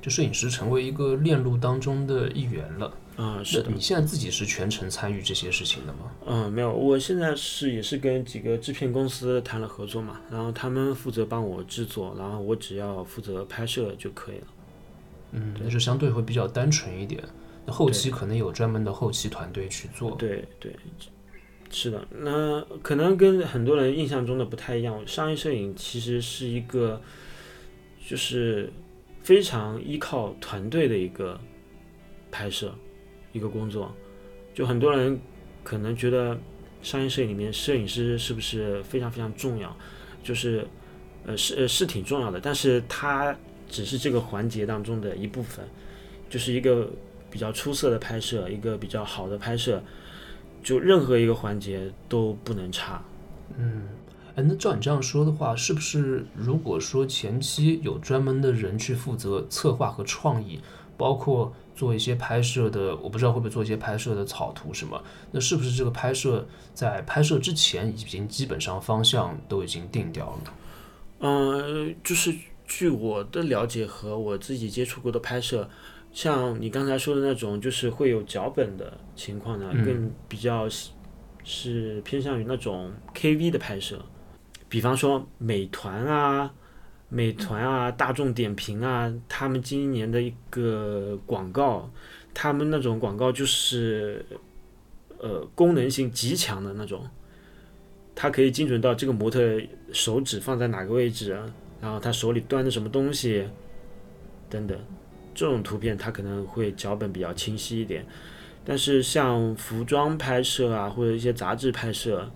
[0.00, 2.96] 就摄影师成为一个链路当中的一员了。
[3.16, 6.12] 啊、是的，你现在自己是全程参与这些事情的吗？
[6.24, 14.46] 嗯，没有，我现在是也是跟几个制片公司谈了合作嘛，然后他们负责帮我制作，然后我只要负责拍摄就可以了。
[15.32, 17.22] 嗯，那就相对会比较单纯一点。
[17.66, 20.12] 那后期可能有专门的后期团队去做。
[20.12, 20.74] 对对，
[21.74, 25.02] 是的，那可能跟很多人印象中的不太一样。
[25.06, 27.00] 商业摄影其实是一个，
[28.06, 28.70] 就是
[29.22, 31.40] 非常依靠团队的一个
[32.30, 32.74] 拍摄，
[33.32, 33.90] 一个工作。
[34.52, 35.18] 就很多人
[35.64, 36.38] 可能觉得
[36.82, 39.74] 商业摄影里面摄影师是不是非常非常重要？
[40.22, 40.66] 就是
[41.24, 43.34] 呃是呃是挺重要的，但是它
[43.66, 45.66] 只是这个环节当中的一部分，
[46.28, 46.90] 就是一个
[47.30, 49.82] 比较出色的拍摄，一个比较好的拍摄。
[50.62, 53.02] 就任何一个环节都不能差。
[53.58, 53.88] 嗯，
[54.36, 60.60] 哎，那照你这样说的话，是不是如果说前期有专门的人去负责策划和创意，
[60.96, 65.02] 包括做一些拍摄的，我不知道会不会做一些拍摄的草图什么，
[65.32, 70.54] 那是不是这个拍摄在拍摄之前已经基本上方向都已经定掉了？
[71.20, 72.34] 嗯、就是
[72.66, 75.68] 据我的了解和我自己接触过的拍摄，
[76.12, 79.84] 像你刚才说的那种，就是会有脚本的情况呢，嗯。
[79.84, 80.90] 更比较是
[81.44, 84.00] 是偏向于那种 KV 的拍摄，
[84.68, 86.52] 比方说美团啊。
[87.14, 91.90] 美团啊，大众点评啊，他们今年的一个广告，
[92.32, 94.24] 他们那种广告就是，
[95.18, 97.06] 呃，功能性极强的那种，
[98.14, 99.60] 它可以精准到这个模特
[99.92, 101.38] 手指放在哪个位置，
[101.82, 103.46] 然后他手里端着什么东西，
[104.48, 104.78] 等等，
[105.34, 108.04] 这种图片它可能会脚本比较清晰一点。
[108.64, 112.30] 但是像服装拍摄啊，或者一些杂志拍摄，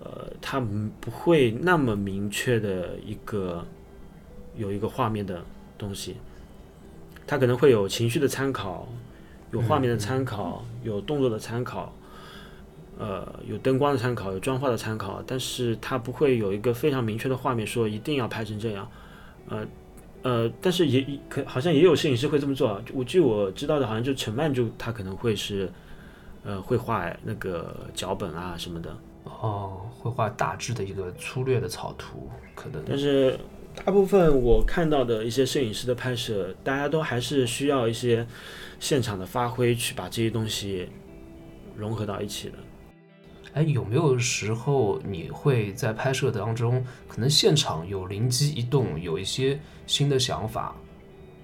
[0.00, 0.58] 呃，它
[1.00, 3.64] 不会那么明确的一个
[4.56, 5.42] 有一个画面的
[5.76, 6.16] 东西，
[7.26, 8.88] 它可能会有情绪的参考，
[9.52, 11.92] 有画面的参考，有动作的参考。
[12.98, 18.90] 呃，有灯光的参考，有妆化的参考，但是它不会有一个非常明确的画面说一定要拍成这样，
[19.50, 19.66] 呃
[20.26, 22.82] 呃，但是也也可好像也有摄影师会这么做啊。
[22.92, 25.70] 我据我知道的，好像就陈曼就他可能会是，
[26.42, 28.90] 呃，会画那个脚本啊什么的，
[29.22, 32.82] 哦，会画大致的一个粗略的草图，可能。
[32.84, 33.38] 但是
[33.72, 38.26] 大部分我看到的一些摄影师的拍摄，大家都还是需要一些
[38.80, 40.88] 现场的发挥去把这些东西
[41.76, 42.54] 融合到一起的。
[43.56, 50.76] 哎，有没有时候你会在拍摄当中，可能现场有灵机一动，有一些新的想法，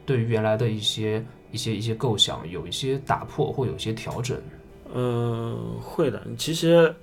[0.04, 4.38] 对于原来的一些一些一些构想有一些打破或有一些调整？
[4.92, 6.22] 呃，会的。
[6.36, 6.94] 其实，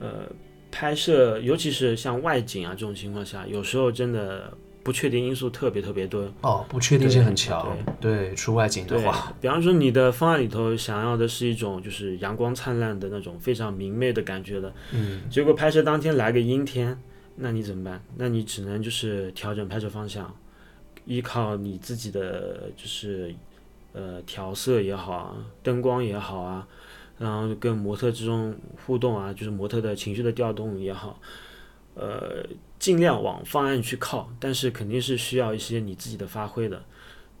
[0.00, 0.28] 呃，
[0.72, 4.52] 拍摄尤其是像外景啊这种情况下，有时候真的
[4.88, 6.26] 不确定因素特别特别多。
[6.40, 7.76] 哦，不确定性很强。
[8.00, 16.98] 对，出外景的话，，比方说你的方案里头想要的是一种就是阳光灿烂的那种非常明媚的感觉的，嗯，结果拍摄当天来个阴天，
[17.36, 18.02] 那你怎么办？
[18.16, 20.34] 那你只能就是调整拍摄方向，
[21.04, 23.34] 依靠你自己的就是
[23.92, 26.66] 呃调色也好啊，灯光也好啊，
[27.18, 31.20] 然后跟模特之中互动啊，就是模特的情绪的调动也好，
[31.94, 32.42] 呃，
[32.78, 36.82] 尽量往方案去靠，但是肯定是需要一些你自己的发挥的。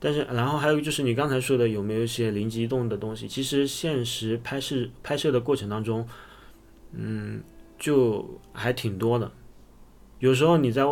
[0.00, 3.26] 但是，然后还有就是你刚才说的有没有一些灵机一动的东西？
[3.26, 6.06] 其实现实拍摄拍摄的过程当中，
[6.92, 7.42] 嗯，
[7.78, 9.30] 就还挺多的。
[10.20, 10.84] 有时候你在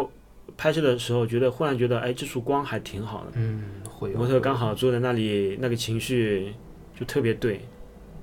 [0.56, 6.52] 拍摄的时候，觉得忽然觉得，哎，这束光还挺好的，嗯，会有模特刚好坐在那里，那个情绪
[6.98, 7.60] 就特别对，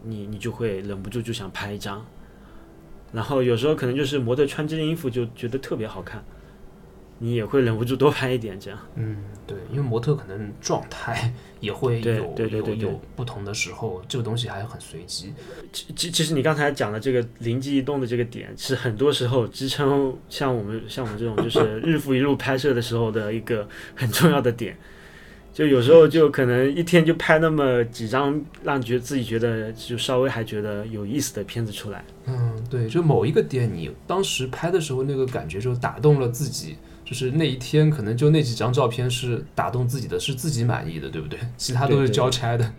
[0.03, 2.05] 你你就会忍不住就想拍一张。
[3.13, 6.21] 然后有时候可能就是模特穿这件衣服就觉得特别好看，
[7.19, 8.79] 你也会忍不住多拍一点这样。
[8.95, 15.31] 嗯，对，因为模特可能状态也会对有有对对对对有不同的时候，这个东西还很随机。
[15.71, 24.75] 其其其实你刚才讲的这个灵机一动的这个点，是很多时候支撑像我们像我们这种就是日复一日拍摄的时候的一个很重要的点。
[25.53, 32.03] 就有时候就可能一天就拍那么几张，让觉自己觉得就稍微还觉得有意思的片子出来。
[32.25, 36.75] 嗯，对，就某一个点，你当时拍的时候那个感觉就打动了自己，
[37.05, 41.39] 就是那一天可能就那几张照片是打动自己的，是自己满意的，对不对？
[41.55, 42.73] 其他都是交差的。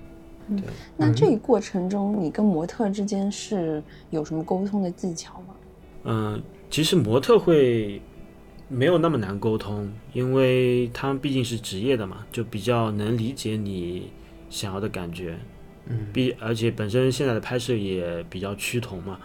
[0.49, 0.63] 对
[0.97, 5.55] 那这一过程中，你跟模特之间是有什么沟通的技巧吗？
[6.07, 8.03] 嗯，其实模特会。
[8.75, 14.11] 没有那么难沟通，因为他们毕竟是职业的嘛，就比较能理解你
[14.51, 15.39] 想要的感觉。
[15.87, 19.19] 嗯，比而且本身现在的拍摄也比较趋同嘛，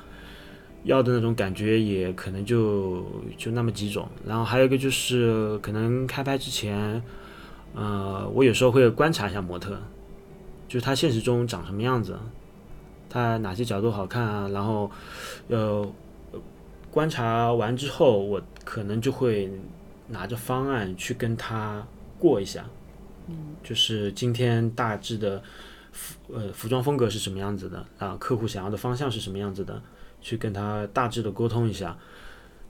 [0.84, 3.04] 要的那种感觉也可能就
[3.38, 4.08] 就那么几种。
[4.26, 7.02] 然后还有一个就是可能开拍之前，
[7.74, 9.80] 呃，我有时候会观察一下模特，
[10.68, 12.18] 就是他现实中长什么样子，
[13.10, 14.92] 他哪些角度好看啊，然后
[15.48, 15.92] 呃。
[16.92, 19.52] 观察完之后，我可能就会
[20.08, 21.86] 拿着方案去跟他
[22.18, 22.66] 过一下，
[23.28, 25.42] 嗯，就是今天大致的
[25.92, 29.80] 服呃服装风格是什么样子的啊，客户想要的方向是什么样子的，
[30.20, 31.96] 去跟他大致的沟通一下，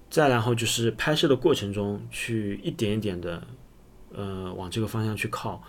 [0.09, 3.41] 再然后就是拍摄的过程中去一点一点的
[4.13, 5.63] 呃往这个方向去靠，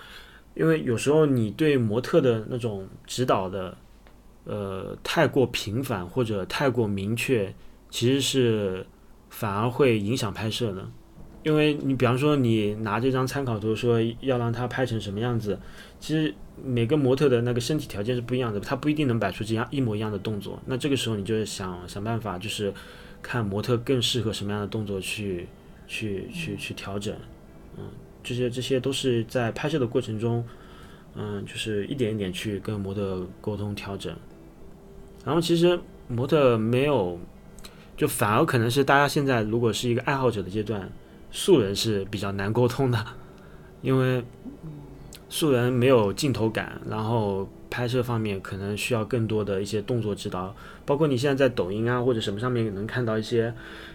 [0.55, 3.76] 因为有时候你对模特的那种指导的
[4.44, 7.55] 呃太过频繁或者太过明确。
[7.91, 8.86] 其实是
[9.28, 10.88] 反而会影响拍摄的，
[11.43, 15.59] 因为你比方说你拿这张参考图说要让它拍成什么样子，
[15.99, 16.32] 其实
[16.62, 20.61] 每个模特的那个身体条件是不一样的，他不一定能摆出这样一模一样的动作。
[20.66, 22.72] 那这个时候你就想想办法，就是
[23.20, 25.49] 看模特更适合什么样的动作去
[25.86, 27.14] 去去去调整，
[27.76, 27.84] 嗯，
[28.22, 30.45] 这些这些都是在拍摄的过程中，
[31.14, 34.14] 嗯，就是一点一点去跟模特沟通调整。
[35.24, 37.18] 然后其实模特没有。
[38.01, 40.90] 就反而可能是大家现在如果是一个爱好者的阶段，
[41.30, 42.98] 素人是比较难沟通的，
[43.82, 44.24] 因为
[45.28, 50.57] 素人没有镜头感，然后拍摄方面可能需要更多的一些动作指导。
[50.86, 53.53] 包括你现在在抖音啊或者什么上面能看到一些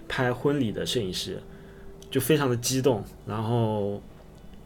[0.07, 1.41] 拍婚礼的摄影师，
[2.11, 3.99] 就非常的激动，然后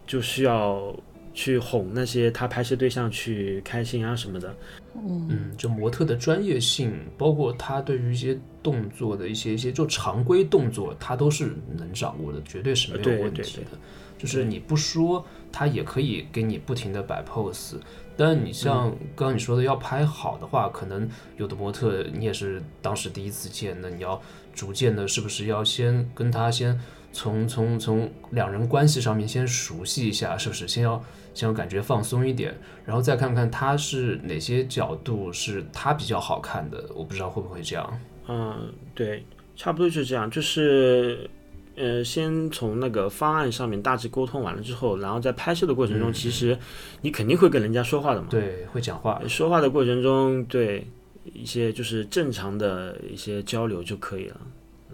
[0.06, 0.94] 就需要
[1.40, 4.54] 去哄那些他拍摄对象去开心啊什么的。
[4.94, 13.78] 嗯，就模特的专业性，包括他对于一些动作的一些一些就常规动作，他都是能掌握的，绝对是没有问题的。
[14.18, 17.76] 就是你不说，他也可以给你不停的摆 pose。
[18.18, 24.22] 但你像刚刚你说的，要拍好的话，可能有的模特你也是当时第一次见，那你要
[24.54, 26.78] 逐渐的，是不是要先跟他先
[27.12, 31.04] 从从从两人关系上面先熟悉一下，是不是先要。
[31.32, 32.54] 先要感觉放松一点，
[32.84, 38.00] 然后再看看他是哪些角度是他比较好看的，我不知道会不会这样。
[38.28, 39.24] 嗯，对，
[39.56, 41.30] 差不多就是这样，就是
[41.76, 46.58] 呃，先从那个方案上面大致沟通完了之后，然后在拍摄的过程中，其实
[47.02, 48.28] 你肯定会跟人家说话的嘛。
[48.30, 49.22] 对，会讲话。
[49.28, 50.86] 说话的过程中，对
[51.32, 54.42] 一些就是正常的一些交流就可以了。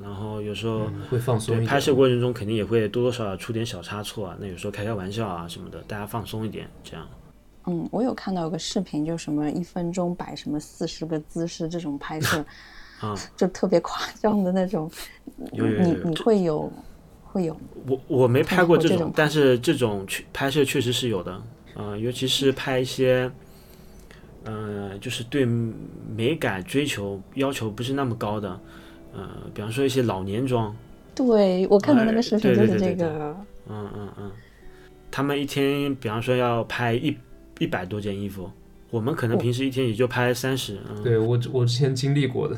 [0.02, 4.38] 然后有时候会放松，拍摄过程中肯定也会多多少少出点小差错啊。
[4.40, 7.08] 那有时候开开玩笑啊什么的，大家放松一点，这样。
[7.68, 12.46] 嗯，我有看到有个视频，就什么一分钟摆什么四十个姿势这种拍摄，
[13.00, 14.92] 啊，就特别夸张的那种。
[15.54, 16.72] 有有有，你你会有
[17.24, 17.58] 会有？
[17.88, 21.42] 我我没拍过这种，但是这种去拍摄确实是有的。
[21.78, 23.32] 嗯，尤其是拍一些，
[24.44, 28.60] 嗯，就是对美感追求要求不是那么高的。
[29.16, 30.76] 呃，比方说一些老年装，
[31.16, 33.36] 对我看到那个视频就是这个，
[33.70, 34.32] 嗯嗯嗯，
[35.10, 37.16] 他们一天比方说要拍一
[37.60, 38.50] 一百多件衣服，
[38.90, 40.78] 我们可能平时一天也就拍三十。
[40.90, 42.58] 嗯对我我之前经历过的，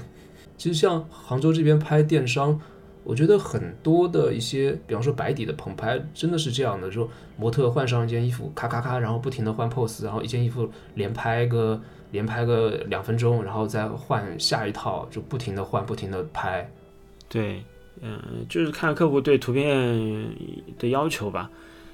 [0.58, 2.60] 其实像杭州这边拍电商，
[3.04, 11.80] 我觉得很多的一些，比方说白底的棚拍，真的是这样的，说模特换上一件衣服，咔咔咔，然后不停的换 pose，然后一件衣服连拍个。
[12.12, 16.70] 连拍个两分钟，然后再换下一套，就不停的换，不停的拍。
[17.30, 17.64] 对，
[18.02, 19.68] 嗯，就是看客户对图片
[20.80, 21.50] 的要求吧。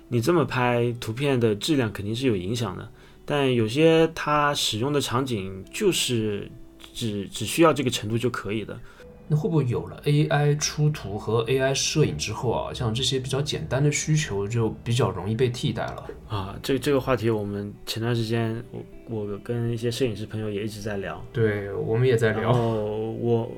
[0.08, 2.88] 你这么拍，图片的质量肯定是有影响的。
[3.26, 6.52] 但有些他使用的场景就是
[6.94, 8.78] 只只需要这个程度就可以的。
[9.26, 16.54] 那会不会有了 AI 出图和 AI 摄影之后啊，像这些比较简单的需求就比较容易被替代了啊？
[16.62, 22.52] 这这个话题我们前段时间我我跟一些摄影师朋友也一直在聊，对我们也在聊。
[22.52, 23.52] 我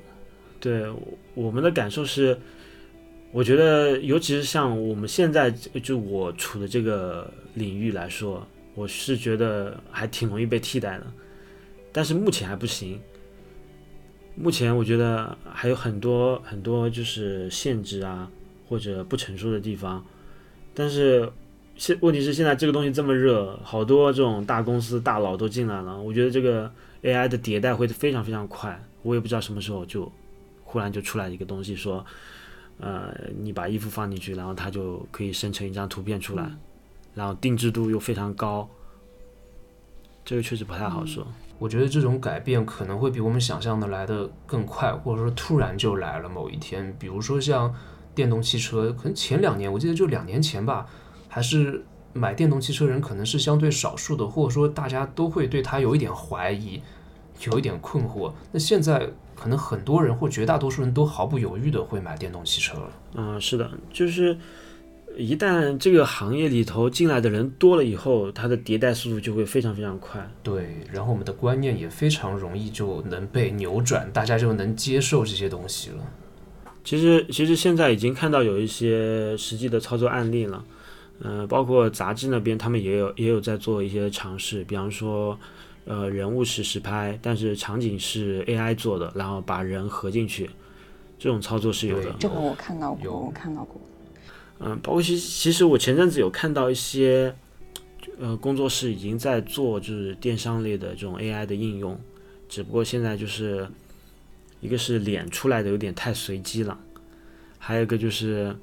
[0.60, 0.86] 对
[1.34, 2.38] 我们的感受是，
[3.32, 11.06] 我觉得尤其是像我们现在就我处的这个领域来说，我是觉得还挺容易被替代的，
[11.92, 13.00] 但是目前还不行。
[14.38, 18.30] 目前我觉得还有很多很多就是限制啊，
[18.68, 20.06] 或者不成熟的地方，
[20.74, 21.32] 但是
[21.76, 26.72] 现问题是现在这个东西这么热，好多这种大公司大佬都进来了，我觉得这个
[27.04, 30.12] AI 的迭代会非常非常快，我也不知道什么时候就
[30.64, 32.06] 忽然就出来一个东西说，
[32.80, 36.50] 呃，你把衣服放进去，然后它就可以生成一张图片出来，
[37.14, 38.70] 然后定制度又非常高，
[40.24, 41.28] 这个确实不太好说。
[41.58, 46.94] 我觉得这种改变可能会比我们想象的来的更快，或者说突然就来了某一天。
[47.00, 47.74] 比如说像
[48.14, 50.86] 电动汽车，可能前两年我记得就两年前吧，
[51.36, 51.84] 还是
[52.14, 56.82] 买电动汽车人可能是相对少数的，或者说大家都会对它有一点怀疑，
[57.46, 58.32] 有一点困惑。
[58.54, 62.90] 那现在可能很多人或绝大多数人都毫不犹豫的会买电动汽车了。
[63.16, 64.38] 嗯，是的，就是
[65.18, 70.26] 一旦这个行业里头进来的人多了以后，它的迭代速度就会非常非常快。
[70.42, 75.98] 对，然后我们的观念也非常容易就能被扭转，大家就能接受这些东西了。
[76.86, 80.64] 其实，其实现在已经看到有一些实际的操作案例了，
[81.22, 85.38] 嗯、包括杂志那边他们也有也有在做一些尝试，比方说，
[85.86, 90.50] 呃，人物是实拍，但是场景是 AI 做的，然后把人合进去，
[91.18, 92.14] 这种操作是有的。
[92.20, 93.80] 这个我看到过，我看到过。
[94.60, 97.34] 嗯，包括其其实我前阵子有看到一些，
[98.20, 102.00] 呃，工作室已经在做就是电商类的这种 AI 的应用，
[102.48, 103.68] 只不过现在就是
[104.62, 106.78] 一个是脸出来的有点太随机了，
[107.58, 108.56] 还有一个就是、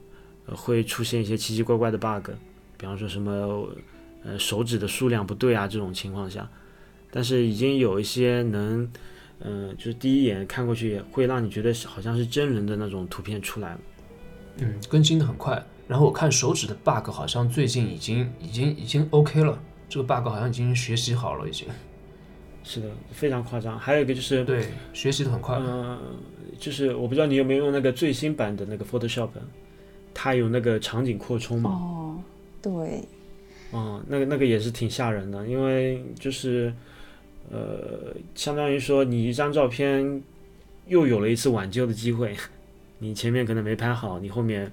[0.46, 2.30] 呃、会出现一些奇奇怪怪的 bug，
[2.76, 3.68] 比方说什么
[4.24, 6.48] 呃手指的数量不对啊这种情况下，
[7.10, 8.88] 但是已经有一些能，
[9.40, 13.80] 嗯、就是第一眼看过去会让你觉得好像是真人的那种图片出来了。
[14.58, 15.64] 嗯，更新的很快。
[15.88, 21.66] 然后我看手指的 bug 好像最近已经已经已经 OK 了，这个 bug 好像已经学习好了，已经。
[22.64, 23.76] 是的，非常夸张。
[23.78, 25.56] 还有一个就是，对，学习的很快。
[25.58, 25.98] 嗯、
[26.58, 29.30] 就是我不知道你有没有用那个最新版的那个 Photoshop，
[30.14, 31.70] 它有那个场景扩充嘛？
[31.70, 32.18] 哦，
[32.60, 33.04] 对，
[33.70, 36.72] 哦、那个那个也是挺吓人的，因为就是
[37.50, 40.22] 呃，相当于说你一张照片
[40.86, 42.36] 又有了一次挽救的机会，
[42.98, 44.70] 你前面可能没拍好，你后面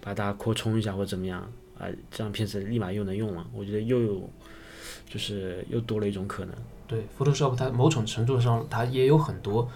[0.00, 1.40] 把它扩充一下或怎么样
[1.78, 3.44] 啊、这样片子立马又能用了。
[3.52, 4.30] 我觉得又有
[5.08, 6.54] 就是又多了一种可能。
[6.86, 9.68] 对，Photoshop 它某种程度上它也有很多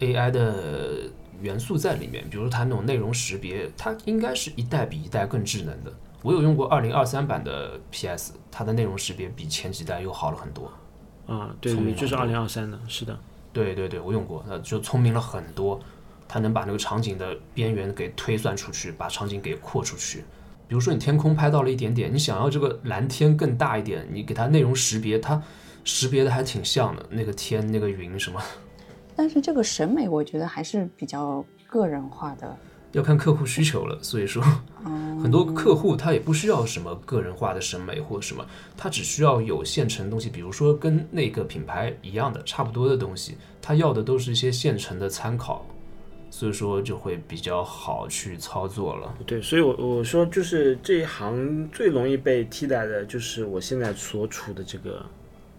[0.00, 1.02] AI 的
[1.40, 5.92] 元素在里面，比如它那种内容识别，它应该是一代比一代更智能的。
[6.22, 10.72] 我有用过二零二三版的 PS，它的内容识别比前几代又好了很多。
[11.26, 13.18] 啊，对对，就是二零二三的，是的。
[13.52, 15.80] 对对对，我用过，那就聪明了很多。
[16.28, 20.24] 它能把那个场景的边缘给推算出去，把场景给扩出去。
[20.66, 25.42] 比如说你天空拍到了一点点，你想要这个蓝天更大一点，你给它内容识别，它
[25.84, 28.40] 识别的还挺像的，那个天那个云什么，
[29.22, 32.56] 但是这个审美我觉得还是比较个人化的。
[32.90, 33.96] 要看客户需求了。
[34.02, 34.42] 所以说，
[35.22, 38.44] 很多客户他也不需要什么个人化的审美或者什么，
[38.76, 45.64] 他只需要有现成的东西，比如说跟那个品牌一样的、差不多的东西，他要的都是一些现成的参考，
[46.28, 49.14] 所以说就会比较好去操作了。
[49.24, 55.06] 对，所以我我说就是这一行最容易被替代的，就是我现在所处的这个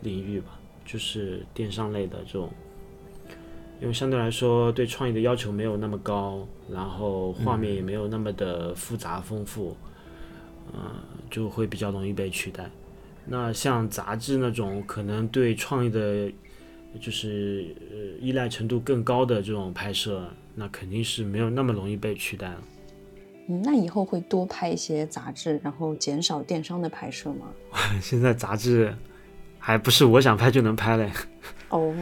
[0.01, 2.51] 领域吧，就是电商类的这种，
[3.83, 9.75] 因为相对来说对创意的要求没有那么高，然后画面也没有那么的复杂丰富，
[10.73, 10.79] 嗯、
[11.29, 12.69] 就会比较容易被取代。
[13.25, 16.31] 那像杂志那种可能对创意的，
[16.97, 20.25] 就是呃依赖程度更高的这种拍摄，
[20.55, 22.63] 那肯定是没有那么容易被取代了。
[23.49, 27.47] 嗯，那以后会多拍一些杂志，然后减少电商的拍摄吗？
[28.01, 28.95] 现在杂志
[29.59, 31.11] 还不是我想拍就能拍嘞，
[31.67, 31.93] 哦，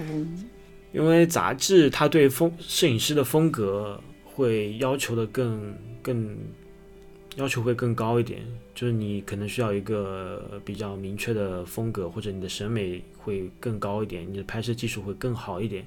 [0.91, 6.37] 因为杂志它对风摄影师的风格会要求的更更
[7.37, 8.41] 要求会更高一点，
[8.75, 15.85] 就是你可能需要一个比较明确的风格，或者你的审美会更高一点，你的拍摄技术会更好一点。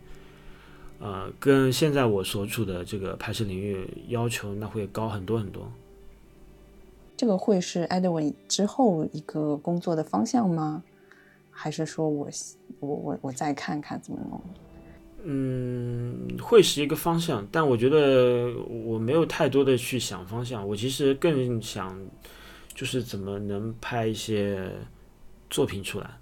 [1.00, 5.70] 呃，跟现在我所处的这个拍摄领域要求那会高很多很多。
[7.16, 10.82] 这个会是 Edwin 之后一个工作的方向吗？
[11.50, 12.28] 还是说我
[12.80, 14.40] 我我我再看看怎么弄？
[15.26, 21.98] 嗯，会是一个方向，但我觉得我没有太多的去想方向，我其实更想
[22.74, 24.70] 就是怎么能拍一些
[25.48, 26.18] 作品出来。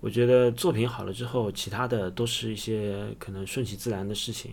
[0.00, 4.52] 我觉得作品好了之后，其他的都是一些可能顺其自然的事情。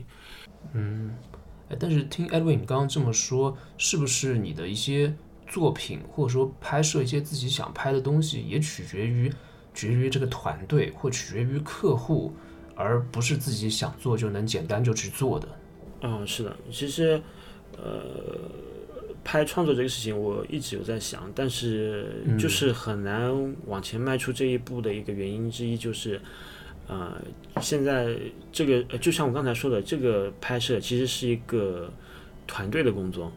[1.70, 5.14] 哎，但是听 Edwin 你刚刚这么说，是不是你的一些
[5.48, 9.32] 作品，或者说拍摄一些自己想拍的东西，也取决于
[9.74, 12.34] 取决于这个团队，或取决于客户，
[12.76, 15.47] 而不是自己想做就能简单就去做的？
[16.01, 17.22] 嗯，是的，其实，
[17.78, 18.01] 呃，
[19.24, 23.32] 拍创作这个事情，我一直有在想，但是嗯就是很难
[23.67, 26.19] 往前迈出这一步的一个原因之一就是，
[26.88, 27.22] 呃，
[27.61, 28.15] 现在
[28.51, 31.91] 这个呃就像我刚才说的，这个拍摄其实是一个
[32.47, 33.32] 团队的工作，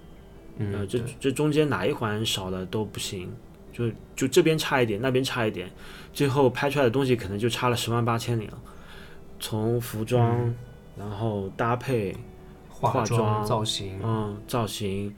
[0.59, 3.31] 呃，嗯，这这中间哪一环少了都不行，
[3.75, 5.71] 就就这边差一点，那边差一点，
[6.15, 8.59] 最后拍出来的东西可能就差了十万八千里了。
[9.45, 10.55] 从服装，嗯
[10.97, 12.17] 然后搭配，
[12.67, 15.15] 化化妆造型，嗯，造型，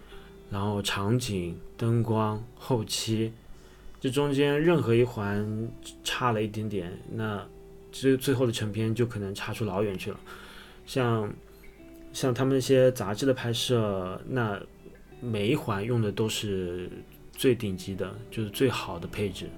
[0.50, 3.32] 然后场景、灯光、后期，
[4.00, 5.46] 这中间任何一环
[6.02, 7.46] 差了一点点，那
[7.92, 10.18] 最最后的成片就可能差出老远去了。
[10.86, 11.32] 像
[12.12, 14.60] 像他们那些杂志的拍摄，那
[15.20, 16.90] 每一环用的都是
[17.30, 19.48] 最顶级的，就是最好的配置。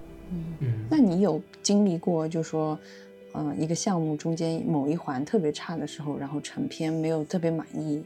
[0.60, 2.78] 嗯，那你有经历过，就说，
[3.32, 8.02] 呃，一个项目中间某一环特别差的时候，然后成片没有特别满意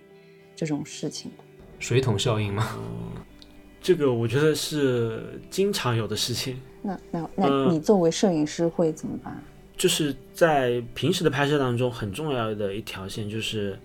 [0.57, 1.31] 这种事情？
[1.79, 2.79] 水桶效应吗，
[3.81, 6.61] 这个我觉得是经常有的事情。
[6.83, 9.43] 那那那呃你作为摄影师会怎么办？
[9.77, 13.77] 就是在平时的拍摄当中，很重要的一条线就是，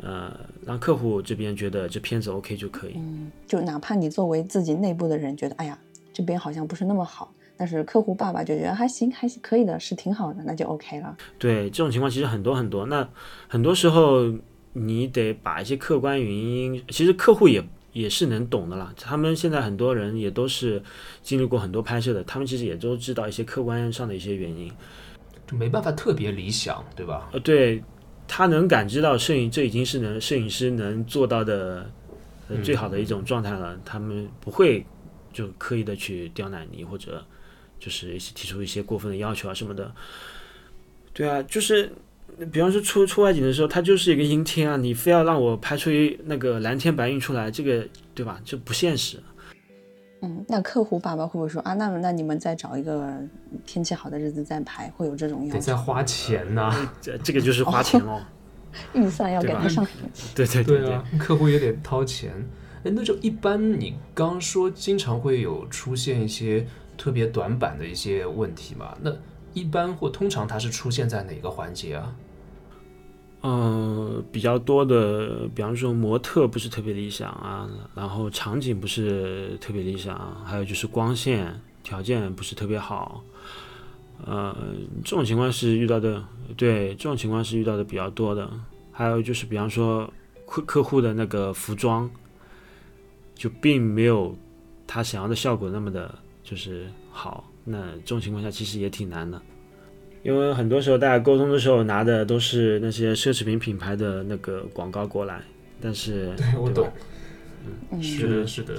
[0.00, 0.32] 呃，
[0.64, 2.92] 让客户这边觉得这片子 OK 就可以。
[2.96, 5.76] 嗯，就哪怕你作为自己内部的人觉得，哎呀，
[6.12, 11.16] 这边好像不是那么好，但是客户爸爸就觉得还行，还行，可以的，是挺好的，那就 OK 了。
[11.38, 12.86] 对，这种情况其实很多很多。
[12.86, 13.08] 那
[13.48, 14.32] 很多时候
[14.72, 18.92] 你得把一些客观原因，其实客户也也是能懂的啦。
[18.96, 20.82] 他们现在很多人也都是
[21.22, 24.70] 经历过很多拍摄的，他们其实也都知道一些客观上的一些原因。
[25.46, 27.28] 就没办法特别理想，对吧？
[27.32, 27.82] 呃，对
[28.28, 31.88] 他能感知到摄影，这已经是能摄影师能做到的
[32.64, 33.78] 最好的一种状态了。
[33.84, 34.84] 他们不会
[35.32, 37.24] 就刻意的去刁难你，或者
[37.86, 39.94] 就是一些提出一些过分的要求啊什么的。
[41.14, 41.88] 对啊，就是
[42.50, 48.40] 比方说出出外景的时候，它就是一个阴天啊，你非要让我拍出一那个蓝天白云出来，这个对吧？
[48.44, 49.22] 这不现实。
[50.22, 51.74] 嗯，那客户爸爸会不会说啊？
[51.74, 53.16] 那那你们再找一个
[53.64, 55.54] 天气好的日子再拍，会有这种要求？
[55.54, 58.20] 得再花钱呐、这这个就是花钱喽。
[58.94, 59.86] 预算要给他上。
[60.34, 62.32] 对对对对啊，客户也得掏钱。
[62.84, 66.66] 哎，那就一般，你刚说经常会有出现一些
[66.96, 68.96] 特别短板的一些问题嘛？
[69.00, 69.10] 那
[69.54, 72.14] 一般或通常它是出现在哪个环节啊？
[73.42, 83.22] 嗯，比较多的，比方说模特不是特别理想啊，然后场景不是特别理想，还有就是光线条件不是特别好，
[84.24, 84.56] 呃，
[85.04, 86.24] 这种情况是遇到的，
[86.56, 88.50] 对，这种情况是遇到的比较多的。
[88.90, 90.10] 还有就是，比方说
[90.46, 92.10] 客客户的那个服装，
[93.34, 94.34] 就并没有
[94.86, 96.12] 他想要的效果那么的，
[96.48, 97.50] 就是好。
[97.64, 99.42] 那这种情况下其实也挺难的。
[100.22, 105.42] 因为很多时候大家沟通的时候拿的都是那些奢侈品品牌的那个广告过来，
[105.80, 106.92] 但是 我对吧？
[107.90, 108.74] 嗯，是的，是的，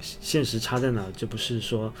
[0.00, 1.04] 现实差在哪？
[1.16, 1.92] 这不是说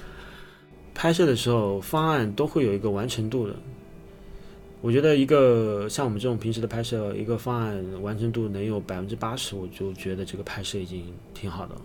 [0.94, 1.34] 拍摄的。
[1.34, 3.54] 时候方案都会有一个完成度的。
[4.80, 6.68] 我觉得一个像我们这种平时的。
[6.68, 11.04] 拍摄，一个方案完成度能有百分之八十，我就觉得这个拍摄已经
[11.34, 11.74] 挺好的。
[11.74, 11.80] 了。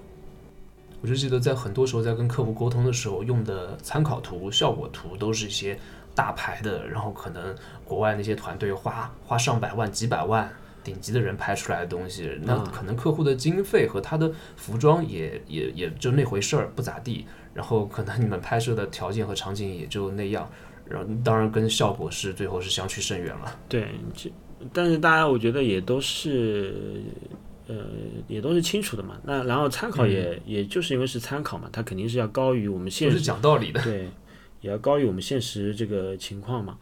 [1.04, 5.78] 我就记得在很多时候在跟客户沟通的时候用的参考图、效果图都是一些
[6.16, 7.54] 大牌的，然后可能
[7.86, 10.51] 国外那些团队花花上百万、几百万。
[10.84, 17.26] 顶级的人拍出来的东西，那嗯可能客户的经费和他的服装也也也就那回事儿，不咋地。
[17.54, 20.45] 然后可能你们拍摄的条件和场景也就那样，
[20.84, 23.58] 然后当然跟效果是最后是相去甚远了。
[23.70, 24.30] 对，这
[24.74, 27.01] 但是大家我觉得也都是，
[27.68, 27.76] 呃，
[28.28, 29.20] 也都是清楚的嘛。
[29.24, 33.82] 那然后参考也、也就是因为是参考嘛，它肯定是要高于我们现实，讲道理的。
[33.82, 34.09] 对，
[34.61, 36.78] 也要高于我们现实这个情况嘛。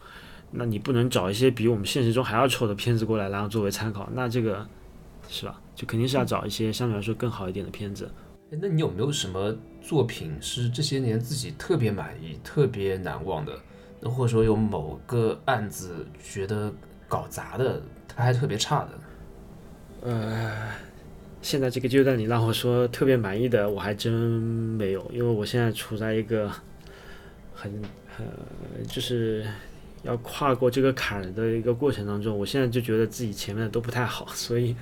[0.52, 4.68] 那你不能找一些比我们现实中还要丑的片子过来，然后作为参考，那这个
[5.30, 5.62] 是吧？
[5.76, 8.12] 就肯定是要找一些相对来说更好一点的片子。
[8.52, 13.58] 哎那你有没有什么作品是这些年自己特别满意、特别难忘的？
[14.02, 16.74] 那或者说有某个案子觉得
[17.08, 17.82] 搞砸的、
[18.14, 18.90] 拍特别差的？
[20.04, 20.72] 呃，
[21.44, 26.52] 现在这个阶段，你让我说特别满意的，我还真没有，因为我现在处在一个
[27.54, 27.72] 很
[28.18, 28.26] 呃，
[28.88, 29.46] 就是
[30.02, 32.36] 要跨过这个坎的一个过程当中。
[32.36, 34.76] 我现在就觉得自己前面的都不太好， 所以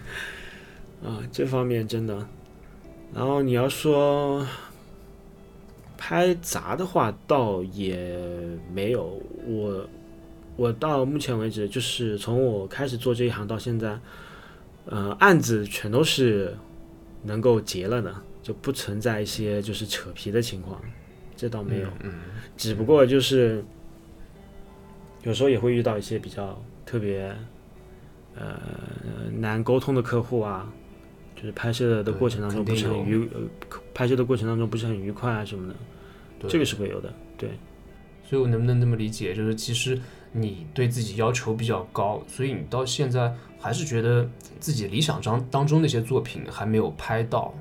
[1.04, 2.26] 啊、这方面真的。
[3.14, 4.48] 然后你要说
[5.98, 8.18] 拍杂的话，倒也
[8.74, 9.22] 没有。
[9.46, 9.90] 我
[10.56, 14.00] 我到目前为止，就是从我开始做这一行到现在。
[14.92, 16.58] 呃，案子全都是
[17.22, 20.82] 能够结了的，就不存在一些就是扯皮的情况，
[21.36, 21.88] 这倒没有。
[22.02, 22.12] 嗯，
[22.58, 23.64] 只不过就是
[25.22, 27.32] 有时候也会遇到一些比较特别
[28.36, 28.60] 呃
[29.38, 30.68] 难沟通的客户啊，
[31.36, 33.42] 就是拍摄的过程当中不是很愉，呃，
[33.94, 35.76] 拍摄的过程当中不是很愉快啊什么的，
[36.50, 37.50] 这个是会有的，对。
[38.24, 40.00] 所以我能不能这么理解，就是其实
[40.32, 44.30] 你对自己要求比较高，所以你到现在还是觉得
[44.60, 47.54] 自己理想当当中那些作品还没有拍到。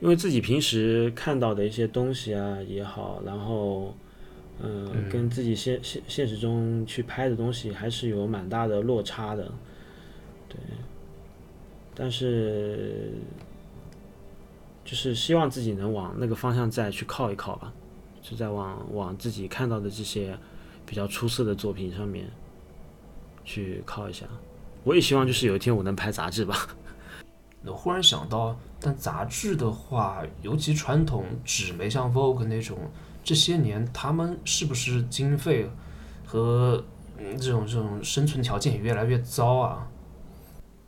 [0.00, 3.94] 因为自己平时看到的一些东西啊也好，然后，
[4.58, 9.52] 嗯，跟自己现现现实中去拍的东西还是有蛮大的落差的，
[10.48, 10.56] 对。
[11.94, 13.12] 但是，
[14.86, 17.70] 就是希望自己能往那个方向再去靠一靠吧，
[18.22, 20.34] 就在往往自己看到的这些
[20.86, 22.24] 比较出色的作品上面
[23.44, 24.26] 去靠一下。
[24.84, 26.56] 我也希望就是有一天我能拍杂志吧。
[27.66, 32.78] 我忽然想到，但杂志的话，尤其传统纸媒像 Vogue 那种，
[33.22, 35.68] 这些年他们是不是经费
[36.24, 36.82] 和
[37.38, 39.86] 这种这种生存条件也越来越糟啊？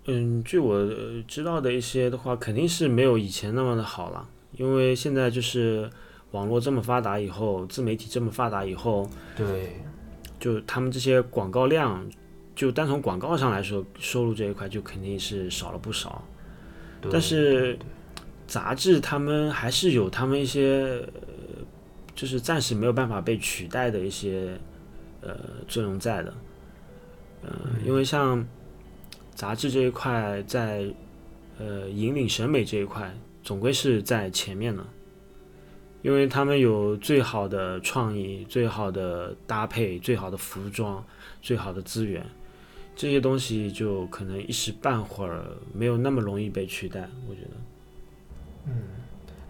[0.06, 0.88] 嗯，据我
[1.28, 5.90] 知道的一些的话，肯定是没有以前那么的好了，因为现在就是
[6.30, 9.76] 网络这么发达以后，自媒体这么发达以后，对，
[10.40, 12.04] 就他们这些广告量，
[12.54, 16.22] 就单从广告上来说，收入这一块就肯定是少了不少。
[17.10, 17.78] 但是，
[18.46, 21.02] 杂志他们还是有他们一些，
[22.14, 24.56] 就是暂时没有办法被取代的一些，
[25.20, 25.36] 呃，
[25.66, 26.34] 作用在的。
[27.42, 27.50] 嗯，
[27.84, 28.46] 因为像
[29.34, 30.84] 杂志这一块，在
[31.58, 34.86] 呃引领审美这一块，总归是在前面的，
[36.02, 41.04] 因为他们有最好的创意、最好的搭配、最好的服装、
[41.40, 42.24] 最好的资源。
[42.94, 47.50] 这些东西就可能一时半会儿没有那么容易被取代，我觉得。
[48.66, 48.74] 嗯，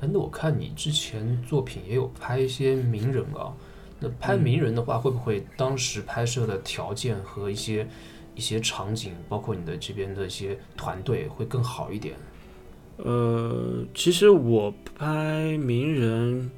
[0.01, 3.53] 哎，那我看你之前作品也有拍一些名人啊，
[4.01, 7.87] 那拍名人的话，会不会当时拍摄的条件和一些
[8.35, 12.15] 一些场景，包括你的这边的一些团队会更好一点？
[12.99, 16.51] 呃，其实我拍名人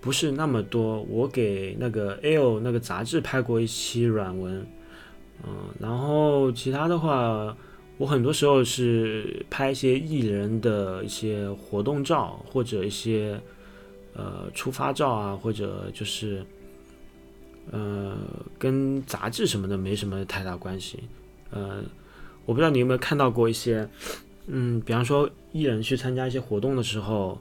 [0.00, 4.64] 不是那么多，我给那个 L 那个杂志拍过一期软文。
[5.46, 7.56] 嗯，然后其他的话，
[7.96, 13.40] 我很多时候是拍一些艺人的一些活动照，或者一些
[14.14, 16.44] 呃出发照啊，或者就是
[17.70, 18.16] 呃
[18.58, 21.00] 跟杂志什么的没什么太大关系。
[21.50, 21.82] 呃，
[22.44, 23.88] 我不知道你有没有看到过一些，
[24.46, 27.38] 嗯，比方说艺人去参加一些活动的时候，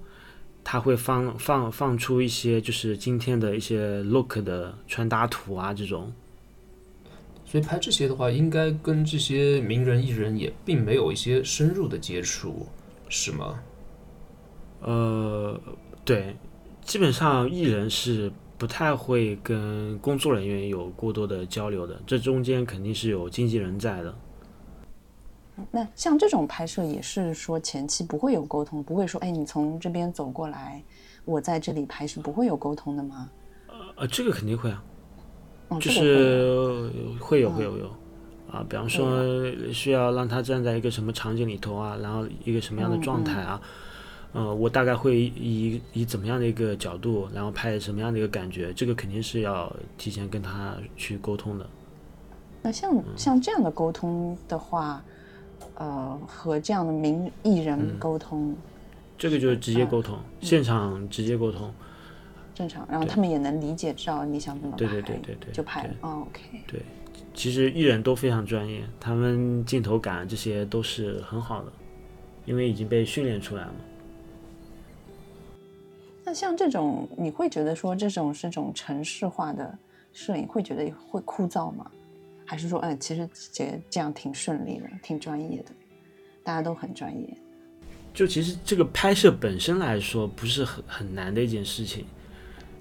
[0.64, 6.12] 他会放放放出一些就是今天的一些 look 的穿搭图啊这种。
[7.50, 12.68] 所以拍这些的话，应该跟这些名人艺人也并没有一些深入的接触，
[13.10, 13.60] 是吗？
[14.82, 15.60] 呃，
[16.06, 16.36] 对，
[16.84, 24.16] 基本上艺人是不太会跟工作人员有过多的交流的，这中间肯定是有经纪人在的。
[25.72, 30.84] 那像这种拍摄也是说前期不会有沟通，不会说，哎，你从这边走过来，
[31.26, 33.28] 我在这里拍是不会有沟通的吗？
[33.96, 34.84] 呃，这个肯定会啊。
[35.80, 36.90] 就是
[37.20, 37.90] 会有会有有。
[38.52, 39.24] 啊，比方说
[39.72, 43.62] 需要让他站在一个什么场景里头啊，然后一个什么样的状态啊，
[44.34, 51.66] 呃，我大概会以以怎么样的一个角度，然后拍什么样的一个感觉，这个肯定是要提前跟他去沟通的。
[52.64, 55.00] 那像像这样的沟通的话，
[55.76, 58.56] 呃，和这样的名艺人沟通，
[59.16, 61.72] 这个就是直接沟通，现场直接沟通。
[62.60, 65.96] 正常，然后他们也能理解，知道你想怎么拍，对对对对对，就拍了。
[66.02, 66.42] OK。
[66.68, 66.82] 对，
[67.34, 71.72] 其实艺人都非常专业，他们镜头感这些都是很好的，
[72.46, 73.74] 因为已经被训练出来了。
[76.26, 79.80] 那像这种，你会觉得说这种是种城市化的
[80.12, 81.90] 摄影，会觉得会枯燥吗？
[82.46, 85.72] 还是说，哎，其实这这样挺顺利的，挺专业的，
[86.44, 87.26] 大家都很专业。
[88.14, 92.06] 就其实这个拍摄本身来说，不是很很难的一件事情。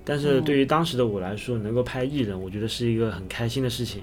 [0.09, 4.01] 但是对于当时的我来说，能够拍艺人，我觉得是一个很开心的事情。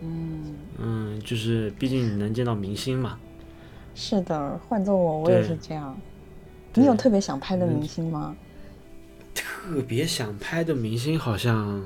[0.00, 3.18] 嗯嗯，就是毕竟你能见到明星嘛。
[3.96, 5.98] 是的，换做我，我也是这样。
[6.74, 8.36] 你有特别想拍的明星吗？
[9.34, 11.82] 特别想拍的明星好像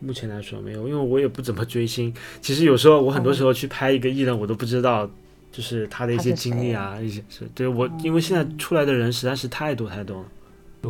[0.00, 2.12] 目前来说没有，因为我也不怎么追星。
[2.40, 5.08] 其实有时候我很多时候去拍一个艺人，我都不知道
[5.52, 10.28] 就是他的一些经历啊，一些是对我，因为现在出来的人实在是太多太多了。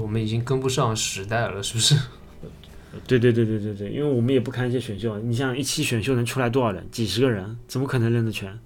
[0.01, 1.95] 我们已经跟不上时代了，是不是？
[3.07, 6.87] 对对对对对对，因为我们也不看一些选秀，你像一期选秀能出来多少人？
[6.91, 8.59] 几十个人，怎么可能认得全？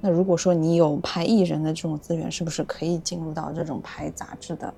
[0.00, 4.72] 那如果说你有拍艺人的这种资源，是不是可以进入到这种拍杂志的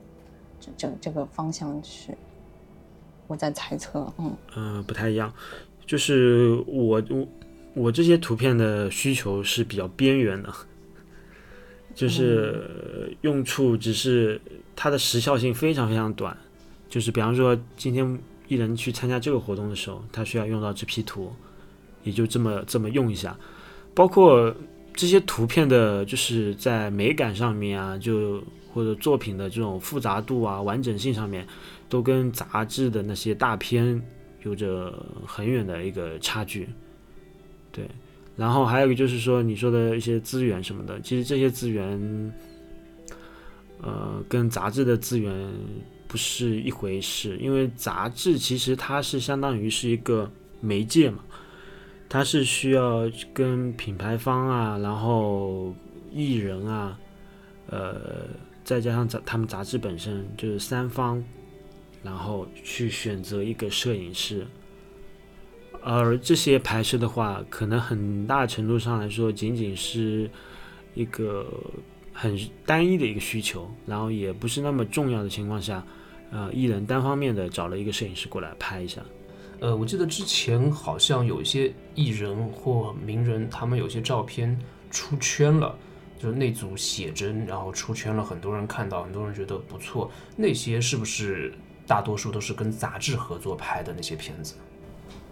[0.59, 2.14] 这这这个方向去？
[3.26, 5.30] 我在猜测，嗯嗯，不太一样，
[5.86, 7.28] 就是我我
[7.74, 10.51] 我这些图片的需求是比较边缘的，
[11.95, 14.41] 就是用处只是
[14.83, 16.35] 它的时效性非常非常短，
[16.89, 18.18] 就是比方说今天
[18.49, 21.31] 艺人去参加这个活动的时候，他需要用到这批图，
[22.03, 23.37] 也就这么这么用一下，
[23.95, 24.55] 包括
[24.95, 31.47] 这些图片的，就是在美感上面啊，就或者作品的这种复杂度啊、完整性上面，
[31.91, 34.01] 都跟杂志的那些大片
[34.45, 36.66] 有着很远的一个差距。
[37.70, 37.87] 对，
[38.35, 42.33] 然后还有一个就是说你说的一些资源什么的，其实这些资源，
[43.83, 45.53] 呃，跟杂志的资源
[46.07, 51.24] 不是一回事，因为杂志其实它是相当于是一个媒介嘛，
[52.09, 55.74] 它是需要跟品牌方啊，然后
[56.12, 56.99] 艺人啊，
[57.68, 58.26] 呃，
[58.64, 61.22] 再加上杂他们杂志本身就是三方，
[62.03, 64.47] 然后去选择一个摄影师。
[65.83, 70.28] 而这些拍摄的话，可能很大程度上来说，仅仅是
[70.95, 71.47] 一个
[72.12, 75.84] 很单一的一个需求，然后也不是那么重要的情况下，
[76.30, 79.00] 呃，艺人单方面的找了一个摄影师过来拍一下。
[79.61, 84.58] 呃，我记得之前好像有一些艺人或名人，他们有些照片
[84.90, 85.76] 出圈了，
[86.18, 90.11] 就是那组写真，然后出圈了，很多人看到，很多人觉得不错。
[90.34, 91.52] 那些是不是
[91.86, 94.54] 大多数都是跟杂志合作拍的那些片子？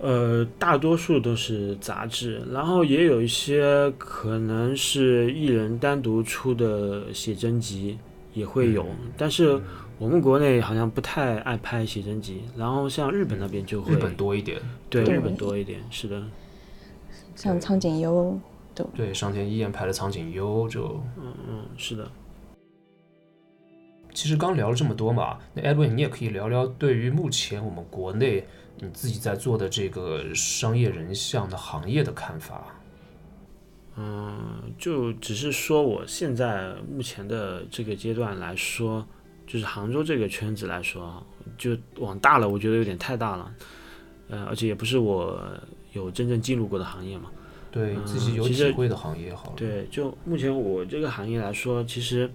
[0.00, 7.98] 呃，大多数都是杂志，然后也有一些可能是艺人单独出的写真集
[8.32, 8.86] 也会有，
[9.16, 9.60] 但是
[9.98, 15.16] 我们国内好像不太爱拍写真集，然后像日本那边就会，日本多一点，对，对。
[15.16, 16.22] 日本多一点，是的，
[17.34, 18.38] 像苍井优
[18.76, 22.08] 都对，上田一彦拍的苍井优就，嗯嗯，是的。
[24.14, 28.44] 其实刚聊了这么多嘛，那 Edwin 你也可以聊聊对于目前我们国内
[28.80, 32.74] 你自己在做的这个商业人像的行业的看法。
[33.96, 39.04] 嗯，就只是说我现在目前的这个阶段来说，
[39.44, 41.22] 就是杭州这个圈子来说啊，
[41.56, 43.54] 就往大了，我觉得有点太大了，
[44.28, 45.42] 呃，而且也不是我
[45.92, 47.30] 有真正进入过的行业嘛。
[47.70, 49.52] 对嗯自己有其实体会的行业好了。
[49.56, 52.30] 对，就目前我这个行业来说，其实，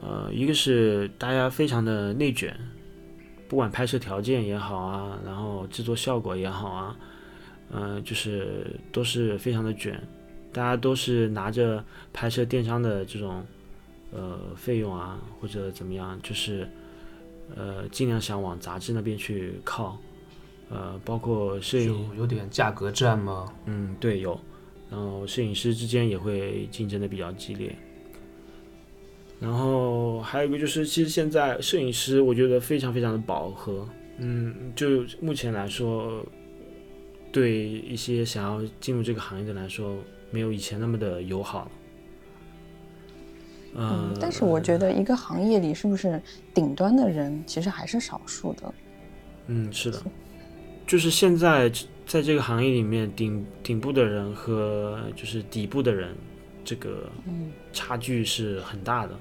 [0.00, 2.56] 呃，一个是大家非常的内卷，
[3.48, 6.96] 不管拍摄条件也好啊，然后制作效果也好啊，
[7.70, 10.00] 呃，就是都是非常的卷，
[10.52, 13.44] 大家都是拿着拍摄电商的这种
[14.12, 16.68] 呃费用啊，或者怎么样，就是
[17.54, 19.96] 呃尽量想往杂志那边去靠，
[20.68, 23.52] 呃，包括摄影就有点价格战吗？
[23.66, 24.38] 嗯，对，有。
[24.88, 27.76] 然后摄影师之间也会竞争的比较激烈。
[29.38, 33.86] 然后还有一个就是，其实现在摄影师我觉得非常非常的饱和。
[34.18, 36.24] 嗯，就目前来说，
[37.30, 39.98] 对一些想要进入这个行业的来说，
[40.30, 41.70] 没有以前那么的友好
[43.74, 46.18] 嗯，但是我觉得一个行业里是不是
[46.54, 48.74] 顶端的人其实还是少数的。
[49.48, 50.02] 嗯，是的，
[50.86, 51.70] 就是现在
[52.06, 56.16] 在这个行业里面，顶顶部的人和就是底部的人，
[56.64, 59.14] 这个嗯，差距是很大的。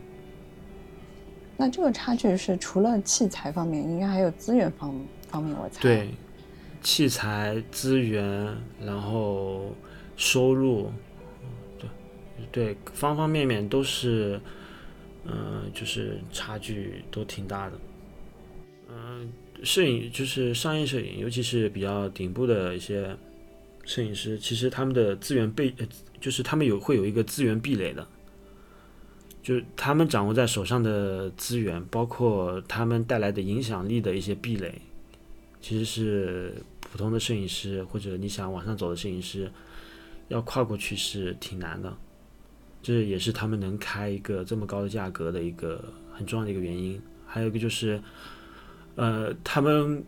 [1.58, 4.94] 那这个差距是除了器材方面，应该还有资源方
[5.30, 5.82] 方面，我猜。
[5.82, 6.10] 对，
[6.82, 9.74] 器材、资源，然后
[10.18, 10.92] 收入，
[11.80, 11.88] 对
[12.52, 14.40] 对，方方面面都是，
[15.26, 17.80] 嗯、就是差距都挺大的。
[18.90, 19.32] 嗯、
[19.64, 23.16] 摄影就是商业摄影，尤其是比较顶部的一些
[23.86, 25.74] 摄影师，其实他们的资源被，
[26.20, 28.06] 就是他们有会有一个资源壁垒的。
[29.46, 34.82] 就是他们掌握在手上的资源，包括他们带来的影响力的一些壁垒，
[35.62, 39.52] 其实是普通的摄影师或者你想往上走的摄影师
[40.30, 41.96] 要跨过去是挺难的，
[42.82, 47.00] 这也是他们能开一个这么高的价格的一个很重要的一个原因。
[47.28, 48.02] 还有一个就是，
[48.96, 50.04] 呃，他们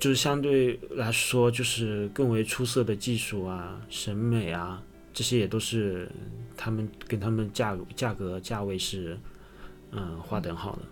[0.00, 4.82] 就是相对来说就是更为出色的技术啊、审美啊，
[5.18, 6.08] 这些也都是
[6.56, 9.18] 他们跟他们价价格价位是
[9.90, 10.82] 嗯划等号的。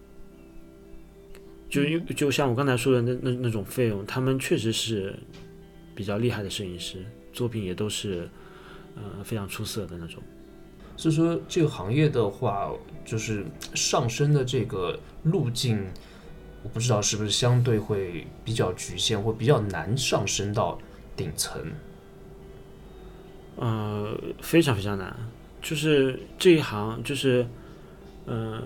[1.71, 5.17] 就因就像我刚才说的那那那种费用，他们确实是
[5.95, 8.29] 比较厉害的摄影师，作品也都是
[8.97, 10.21] 呃非常出色的那种。
[10.97, 12.73] 所以说这个行业的话，
[13.05, 15.87] 就是上升的这个路径，
[16.65, 20.77] 我不知道是不是相对会比较局限，或比较难上升到
[21.15, 21.65] 顶层。
[23.57, 25.17] 呃，非常非常难，
[25.63, 27.47] 就是这一行就是
[28.27, 28.63] 呃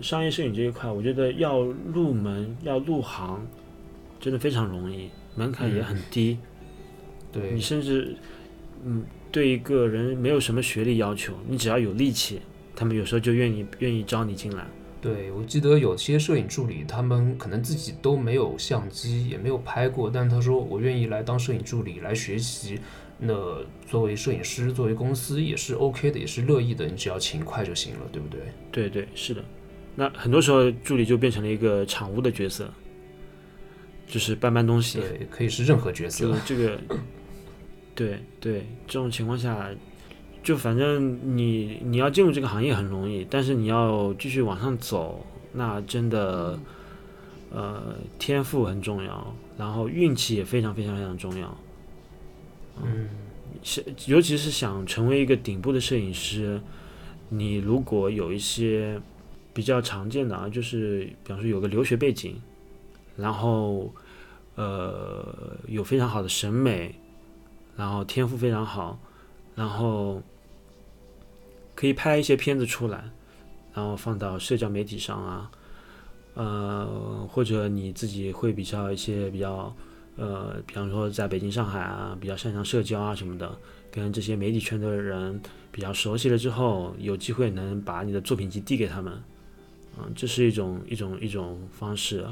[0.00, 3.46] 商业摄影这一块，我觉得要入门要入行，
[4.18, 6.38] 真的非常容易，门槛也很低。
[7.30, 8.16] 对你甚至
[8.84, 12.40] 嗯对一个人没有什么学历要求，你只要有力气，
[12.74, 14.66] 他们有时候就愿意愿意招你进来。
[15.02, 22.80] 对，我记得有些摄影助理，他们可能自己都没有相机，也没有拍过，但他说我愿意来当摄影助理来学习。
[23.22, 28.40] 那作为摄影师，作为公司也是 OK 的，也是乐意的，你只要勤快就行了，对不对？
[28.72, 29.44] 对对，是的。
[29.94, 32.72] 那很多时候助理就变成了一个场务的角色，
[34.06, 35.00] 就是搬搬东西。
[35.00, 36.32] 对，可以是任何角色。
[36.32, 36.78] 就这个，
[37.94, 39.68] 对对，这种情况下，
[40.42, 46.58] 就反正你你要进入这个行业很容易，但是你要继续往上走，那真的，
[47.50, 51.54] 呃，天赋很重要，然后运气也非常非常非常重要。
[52.82, 53.08] 嗯，
[53.62, 56.60] 是，尤其是想成为一个顶部的摄影师，
[57.28, 58.98] 你如果有一些
[59.52, 62.40] 比较常见的啊，就是比方说有个留学背景，
[63.16, 63.92] 然后
[64.54, 66.94] 呃有非常好的审美，
[67.76, 68.98] 然后天赋非常好，
[69.54, 70.22] 然后
[71.74, 73.10] 可以拍一些片子出来，
[73.74, 75.50] 然后放到社交媒体上啊，
[76.34, 79.74] 呃或者你自己会比较一些比较。
[80.16, 83.58] 呃，比方说在北京、上海啊，比较擅长社交啊什么的，
[83.90, 85.40] 跟这些媒体圈的人
[85.72, 89.12] 比较熟悉了之后，有机会能把你的作品集递给他们，
[89.98, 92.26] 嗯，这是一种一种一种方式。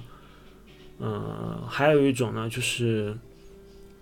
[0.99, 3.17] 呃，还有一种呢，就是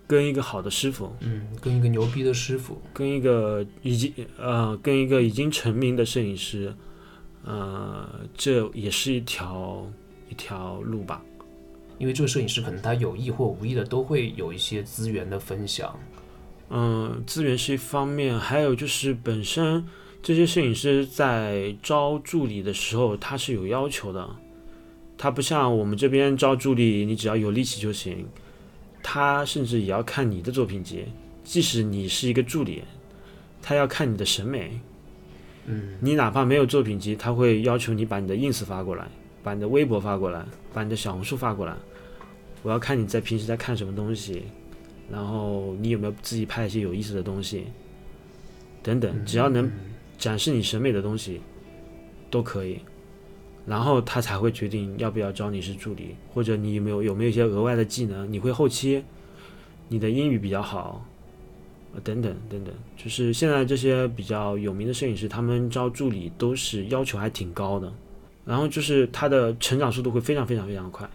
[0.07, 6.73] 跟一个好的师傅，嗯，跟一个牛逼的师傅，跟一个已经呃，跟一个已经成名的摄影师，
[7.45, 9.87] 呃，这也是一条
[10.27, 11.21] 一条路吧。
[11.97, 15.99] 因为这个摄影师可能他有意或无意的都会有一些资源的分享，
[16.69, 19.83] 嗯，资源是一方面，还有就是本身
[20.21, 24.29] 这些摄影师在招助理的时候他是有要求的，
[25.17, 28.27] 他不像我们这边招助理，你只要有力气就行，
[29.01, 31.05] 他甚至也要看你的作品集，
[31.43, 32.83] 即使你是一个助理，
[33.61, 34.79] 他要看你的审美，
[35.65, 39.07] 嗯，你哪怕没有作品集，他会要求你把你的 ins 发过来。
[39.43, 41.73] 把你的微博发过来，把你的小红书发过来，
[42.67, 44.43] 我要看你在平时在看什么东西，
[45.09, 47.63] 然后你有没有自己拍一些有意思的东西，
[48.83, 49.71] 等等，只要能
[50.17, 51.39] 展示你审美的东西，
[52.29, 52.79] 都可以。
[53.65, 59.01] 然后他才会决定要不要招你是助理，或者你有没有有没有一些额外的技能，你会后期，
[59.87, 61.05] 你的英语比较好，
[62.03, 67.89] 等等等等，就是现在这些比较有名的摄影师，他们招助理都是要求还挺高的。
[68.43, 71.09] 然后就是他的成长速度会非常非常非常快，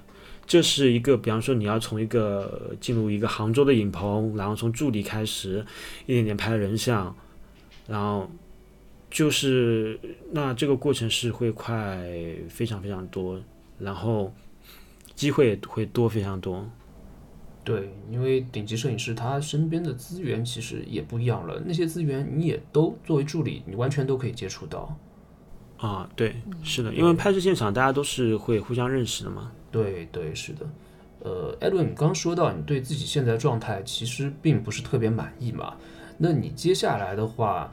[0.52, 5.64] 这是一个，比方说你要从一个进入一个杭州的影棚，然后从助理开始，
[6.04, 7.16] 一点点拍人像，
[7.88, 8.30] 然后
[9.10, 9.98] 就是
[10.30, 12.06] 那这个过程是会快
[12.50, 13.40] 非常非常多，
[13.78, 14.30] 然后
[15.14, 16.68] 机会会多非常多。
[17.64, 24.94] 对，因为顶级摄影师他身边的资源其实也不一样了，那些资源你也都作为助理，你完全都可以接触到。
[25.78, 29.50] 啊，对，是的，因为拍摄现场大家都是会互相认识的嘛。
[29.72, 30.66] 对对，是的。
[31.20, 35.74] 呃，Edwin，你刚说到你对自己现在状态其实并不是特别满意嘛？
[36.18, 37.72] 那你接下来的话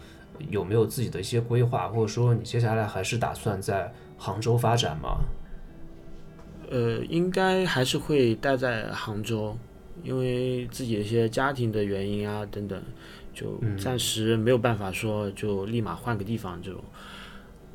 [0.50, 5.20] 有没有自己的一些规划，或者说你接下来还是打算在杭州发展吗？
[6.70, 9.58] 呃，应该还是会待在杭州，
[10.04, 12.80] 因为自己的一些家庭的原因啊等等，
[13.34, 16.80] 就暂时没有办法说就立马换个地方这种。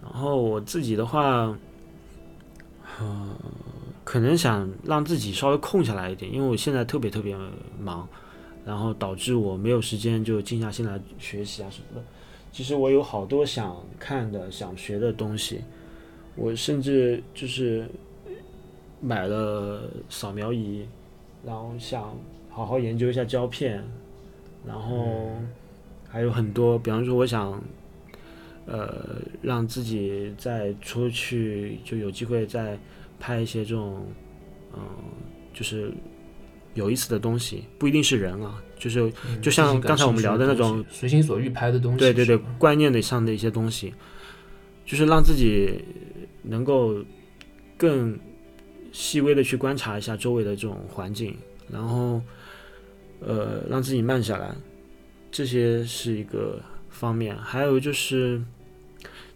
[0.01, 1.57] 然后我自己的话，
[3.01, 3.37] 呃，
[4.05, 7.37] 可能想让自己稍微空下来一点，因为我现在特别特别
[7.81, 8.07] 忙，
[8.65, 12.05] 然后导致我没有时间就静下心来学习啊什么的。
[12.53, 15.63] 其实我有好多想看的、想学的东西，
[16.37, 17.89] 我甚至就是
[19.01, 20.87] 买了扫描仪，
[21.45, 22.17] 然后想
[22.51, 23.83] 好好研究一下胶片，
[24.67, 25.31] 然后
[26.09, 27.61] 还有很多，比方说我想。
[28.67, 32.79] 呃，让自己再出去就有机会再
[33.19, 34.07] 拍一些这种，
[34.75, 34.81] 嗯，
[35.53, 35.93] 就是
[36.75, 43.93] 有意思的东西，不一定是人啊，就是就像刚才我们聊的那种随心所欲拍的东西，对对对，观念的上的一些东西，
[44.85, 45.83] 就是让自己
[46.43, 46.97] 能够
[47.77, 48.19] 更
[48.93, 51.37] 细微的去观察一下周围的这种环境，
[51.71, 52.21] 然后
[53.21, 54.55] 呃，让自己慢下来，
[55.31, 56.61] 这些是一个
[56.91, 58.43] 方面，还有就是。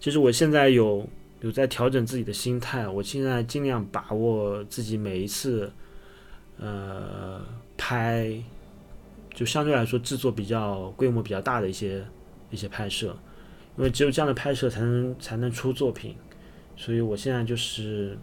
[0.00, 1.04] 其实我现在有
[1.40, 5.70] 有在调整自己的心态，我现在尽量把握自己每一次，
[6.58, 7.40] 呃，
[7.76, 8.42] 拍，
[9.32, 12.04] 就相对来说制作比较规模比较大的一些
[12.50, 13.16] 一些拍摄，
[13.76, 16.16] 因为只有这样的拍摄才能才能出作品，
[16.76, 18.18] 所以我现在就是，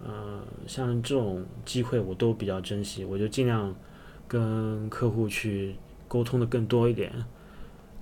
[0.00, 3.74] 呃，像这种机会我都比较珍惜，我就尽量
[4.28, 5.74] 跟客户去
[6.06, 7.12] 沟通的更多一点，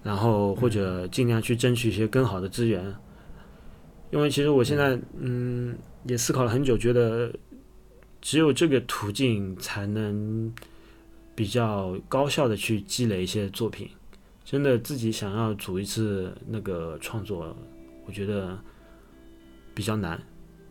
[0.03, 2.95] 然后或者尽量去争取一些更好的资源。
[4.11, 7.32] 因为其实我现在嗯也思考了很久，觉得
[8.20, 10.53] 只有这个途径才能
[11.35, 13.89] 比较高效的去积累一些作品。
[14.45, 17.57] 真的自己想要组一次那个创作，
[18.05, 18.59] 我觉得
[19.73, 20.20] 比较难，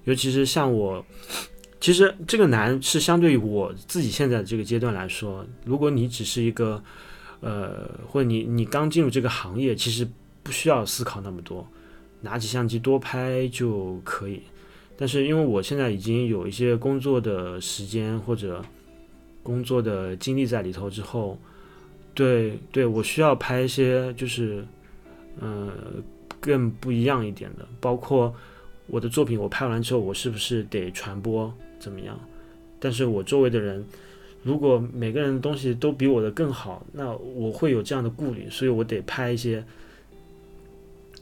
[0.04, 1.06] 尤其是像我，
[1.80, 6.84] 其实这个难是相对于我自己现在这个阶段来说，如果你只是一个
[7.40, 10.06] 呃，或者你你刚进入这个行业，其实
[10.44, 11.66] 不需要思考那么多。
[12.22, 14.42] 拿起相机多拍就可以，
[14.98, 18.62] 但是因为我现在已经有一些工作的时间或者
[19.42, 21.40] 工作的经历在里头之后，
[22.14, 24.66] 对对，我需要拍一些就是
[25.40, 25.72] 嗯
[26.42, 28.36] 更不一样一点的，包括
[28.88, 32.20] 我的作品我拍完之后，我是不是得传播怎么样？
[32.82, 33.86] 但是我周围的人
[34.44, 39.64] 如果每个人的东西都比我的更好，那我会有这样的顾虑，所以我得拍一些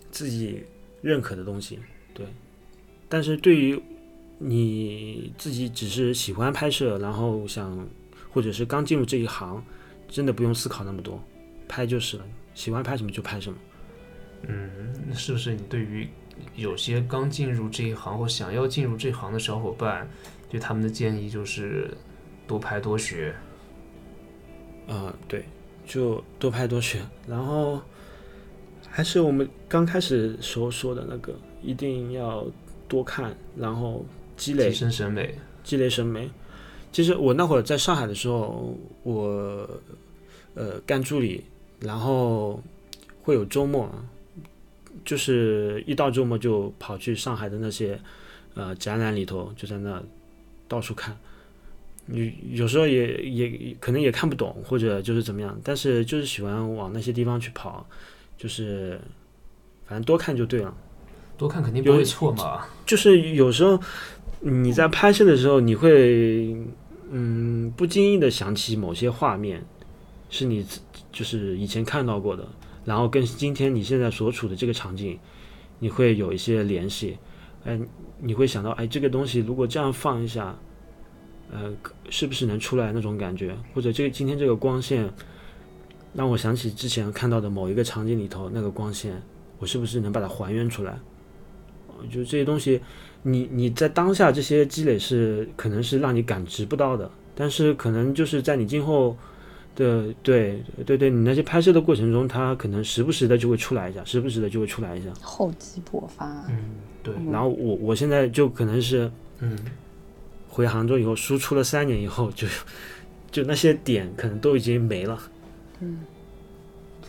[0.10, 0.64] 自己。
[1.02, 1.80] 认可的东西，
[2.14, 2.26] 对，
[3.07, 3.80] 但是对于
[4.40, 7.88] 你自己只是喜欢拍摄，然后想
[8.32, 9.64] 或者是刚进入这一行，
[10.07, 11.24] 真的不用思考那么多，
[11.68, 13.57] 拍就是了，喜欢拍什么就拍什么。
[14.48, 16.07] 嗯，是不是你对于
[16.56, 20.10] 有些刚进入这一行或想要进入这行的小伙伴，
[20.49, 21.90] 对他们的建议就是
[22.48, 23.36] 多拍多学？
[24.88, 25.45] 啊，对，
[25.86, 27.82] 就多拍多学，然后。
[28.98, 32.44] 还是我们刚开始时候说的那个，一定要
[32.88, 34.03] 多看，然后
[34.36, 36.28] 积累提升审美，积累审美。
[36.91, 39.69] 其实我那会儿在上海的时候，我
[40.56, 41.44] 呃干助理，
[41.80, 42.60] 然后
[43.22, 43.88] 会有周末，
[45.06, 47.99] 就是一到周末就跑去上海的那些
[48.56, 50.02] 呃展览里头，就在那
[50.68, 51.15] 到处看。
[52.07, 57.88] 有有时候也也可能也看不懂，或者就是怎么样，但是就是喜欢往那些地方去跑。
[58.38, 59.01] 就是，
[59.88, 60.72] 反正多看就对了，
[61.38, 62.64] 多看肯定不会错嘛。
[62.85, 63.80] 就是有时候
[64.41, 66.55] 你在拍摄的时候，你会
[67.09, 69.65] 嗯不经意的想起某些画面，
[70.30, 70.64] 是你
[71.11, 72.47] 就是以前看到过的，
[72.85, 75.18] 然后跟今天你现在所处的这个场景，
[75.80, 77.18] 你会有一些联系。
[77.65, 77.80] 哎，
[78.19, 80.55] 你会想到，哎，这个东西如果这样放一下，
[81.51, 81.73] 呃，
[82.11, 83.57] 是不是能出来那种感觉？
[83.73, 85.11] 或者这个今天这个光线。
[86.14, 89.22] 让我想起之前看到的某一个场景里头那个光线，
[89.60, 90.98] 我是不是能把它还原出来？
[92.12, 92.80] 就这些东西，
[93.24, 99.18] 你你在当下这些积累是可能是让你感知不到的，但是可能就是在你今后
[99.76, 106.46] 的对对对，你那些拍摄的过程中，它可能时不时的就会出来一下，时不时的就会出来一下，厚积薄发。
[106.50, 106.58] 嗯，
[107.02, 107.14] 对。
[107.32, 109.58] 然后我我现在就可能是嗯，
[110.48, 112.48] 回杭州以后输出了三年以后，就
[113.32, 115.20] 就那些点可能都已经没了。
[115.80, 115.99] 嗯，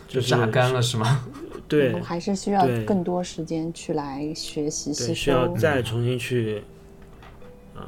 [0.07, 1.25] 就榨干了是吗？
[1.67, 6.63] 对，还是需要更多时间去来学习吸收，需要再重新去，
[7.75, 7.83] 呃，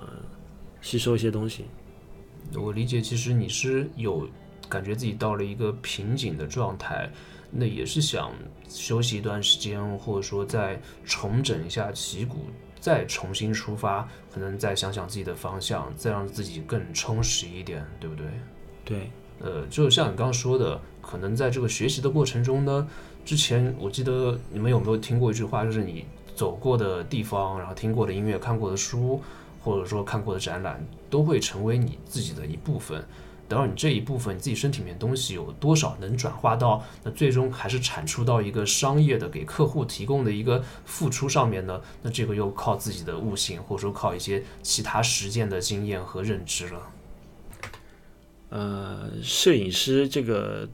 [0.82, 1.66] 吸收一些东西。
[2.54, 4.28] 我理解，其实你是有
[4.70, 7.10] 感觉自己到了一个瓶颈的状态，
[7.50, 8.32] 那也是想
[8.68, 12.46] 休息一段时间，或者说再重整一下旗鼓，
[12.80, 18.26] 再重新出发，可能再想想自己的方向，再让自己更充实一点，对不对？
[18.86, 19.12] 对。
[19.44, 22.88] 呃，就像你刚刚说的，可能在这个学习的过程中呢，
[23.26, 26.06] 之前我记得你们有没有听过一句话，就是你
[26.36, 29.22] 走过的地方，然后听过的音乐、看过的书，
[29.64, 33.04] 或者说看过的展览，都会成为你自己的一部分。
[33.48, 41.82] 等到你这一部分你自己身体里面东西有多少能转化到，那最终还是产出到一个商业的给客户提供的一个付出上面呢？
[42.02, 46.91] 那这个又靠自己的悟性，或者说靠一些其他实践的经验和认知了。
[48.52, 50.68] 呃，摄影师这个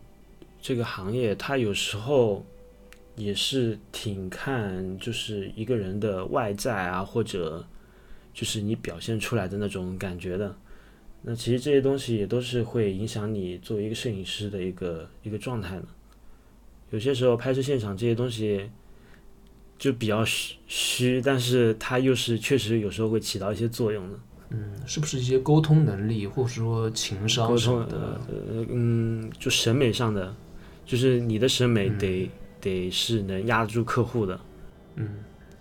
[0.59, 2.43] 这个行业，他有时候
[3.15, 7.63] 也是挺看就是一个人的外在啊，或者
[8.33, 10.57] 就是你表现出来的那种感觉的。
[11.21, 15.85] 那其实这些东西也都是会影响你作为一个摄影师的一个一个状态的。
[16.89, 18.67] 有些时候拍摄现场这些东西
[19.77, 24.19] 就比较虚虚，但是它又是确实有时候会起到一些作用的。
[24.49, 27.97] 嗯，是不是一些沟通能力，或者说情商什么的？
[28.29, 30.33] 呃，嗯，就审美上的，
[30.85, 34.39] 就是你的审美得得是能压得住客户的。
[34.95, 35.07] 嗯，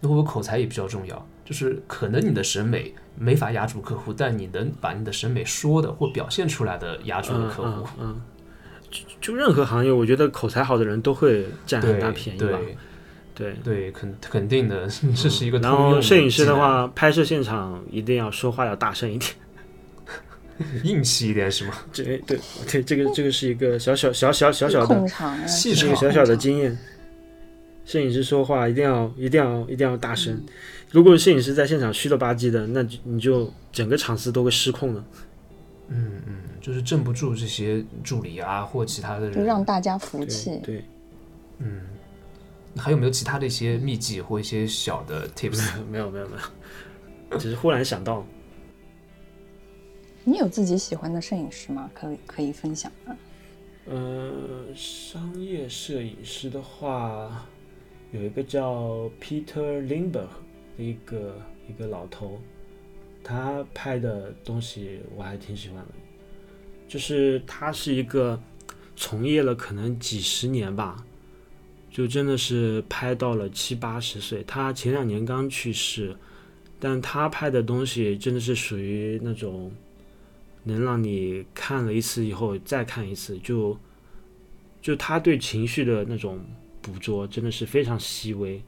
[0.01, 1.27] 那会不会口才也比较重要？
[1.45, 7.89] 就是可能你的审美没法压住客户，但你能把你的审美说的或表现出来的压住了客户。
[8.01, 8.21] 嗯，
[8.91, 12.47] 就就任何行业，我觉得口才好的人都会占很大便宜吧。
[12.47, 12.77] 对对，
[13.93, 15.59] 肯肯定的，这 是一个。
[15.59, 19.31] 然后摄影师的话，拍摄现场一定要说话要大声一点。
[20.85, 21.75] 硬气一点是吗？
[21.93, 25.09] 这对对，这个这个是一个小小小小小小的
[25.47, 26.77] 细是一个小小的经验。
[27.85, 30.43] 摄影师说话一定要一定要一定要大声，
[30.91, 35.05] 如果摄影师在现场虚了吧唧的，那就你就整个场次都会失控了。
[35.89, 39.45] 嗯嗯，就是镇不住这些助理啊或其他的就人。
[39.45, 40.61] 让大家服对气。
[40.65, 40.85] 对，
[41.59, 41.83] 嗯，
[42.77, 45.83] 还有没有其他的一些秘籍或一些小的 tips？
[45.91, 46.37] 没有没有没
[47.31, 48.25] 有，只是忽然想到，
[50.25, 51.91] 你有自己喜欢的摄影师吗？
[51.95, 53.17] 可以可以分享吗？
[53.87, 57.47] 呃，商业摄影师的话，
[58.11, 60.27] 有一个叫 Peter Lindbergh
[60.77, 62.41] 的一个一个老头，
[63.23, 65.95] 他拍的东西我还挺喜欢的，
[66.89, 68.41] 就是他是一个
[68.97, 71.06] 从业了可能几十年吧，
[71.97, 74.45] 就真的是拍到了七八十岁。
[74.47, 76.15] 他前两年刚去世，
[76.79, 79.73] 但他拍的东西真的是属于那种。
[80.69, 83.79] 能让你看了一次以后再看一次，就
[84.83, 86.41] 就他对情绪的那种
[86.83, 88.61] 捕捉真的是非常细微。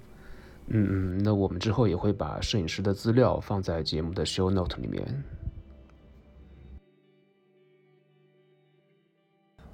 [0.69, 5.25] 嗯嗯，那我们之后也会把摄影师的资料放在节目的 show note 里面。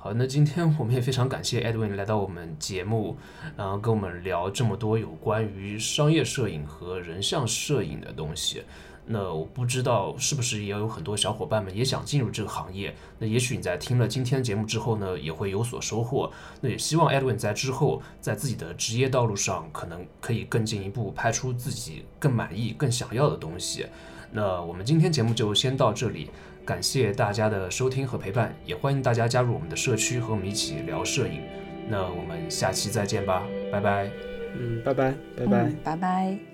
[0.04, 3.16] 好，那今天我们也非常感谢 Edwin 来到我们节目，
[3.56, 8.64] 然后跟我们聊这么多有关于商业摄影和人像摄影的东西。
[9.06, 12.94] 那我不知道是不是也有很多小伙伴们也想进入这个行业。
[13.18, 16.30] 那也许你在听了今天节目之后呢，也会有所收获。
[16.60, 23.86] 那也希望 Edwin 在之后在自己的职业道路上，可能可以更进一步，拍出自己更满意、更想要的东西。
[24.32, 26.28] 那我们今天节目就先到这里，
[26.64, 31.42] 感谢大家的收听和陪伴，也欢迎大家加入我们的社区，和我们一起聊摄影。
[31.88, 34.10] 那我们下期再见吧，拜拜。
[34.56, 35.58] 嗯，拜拜，拜拜。
[35.64, 36.53] 嗯拜拜。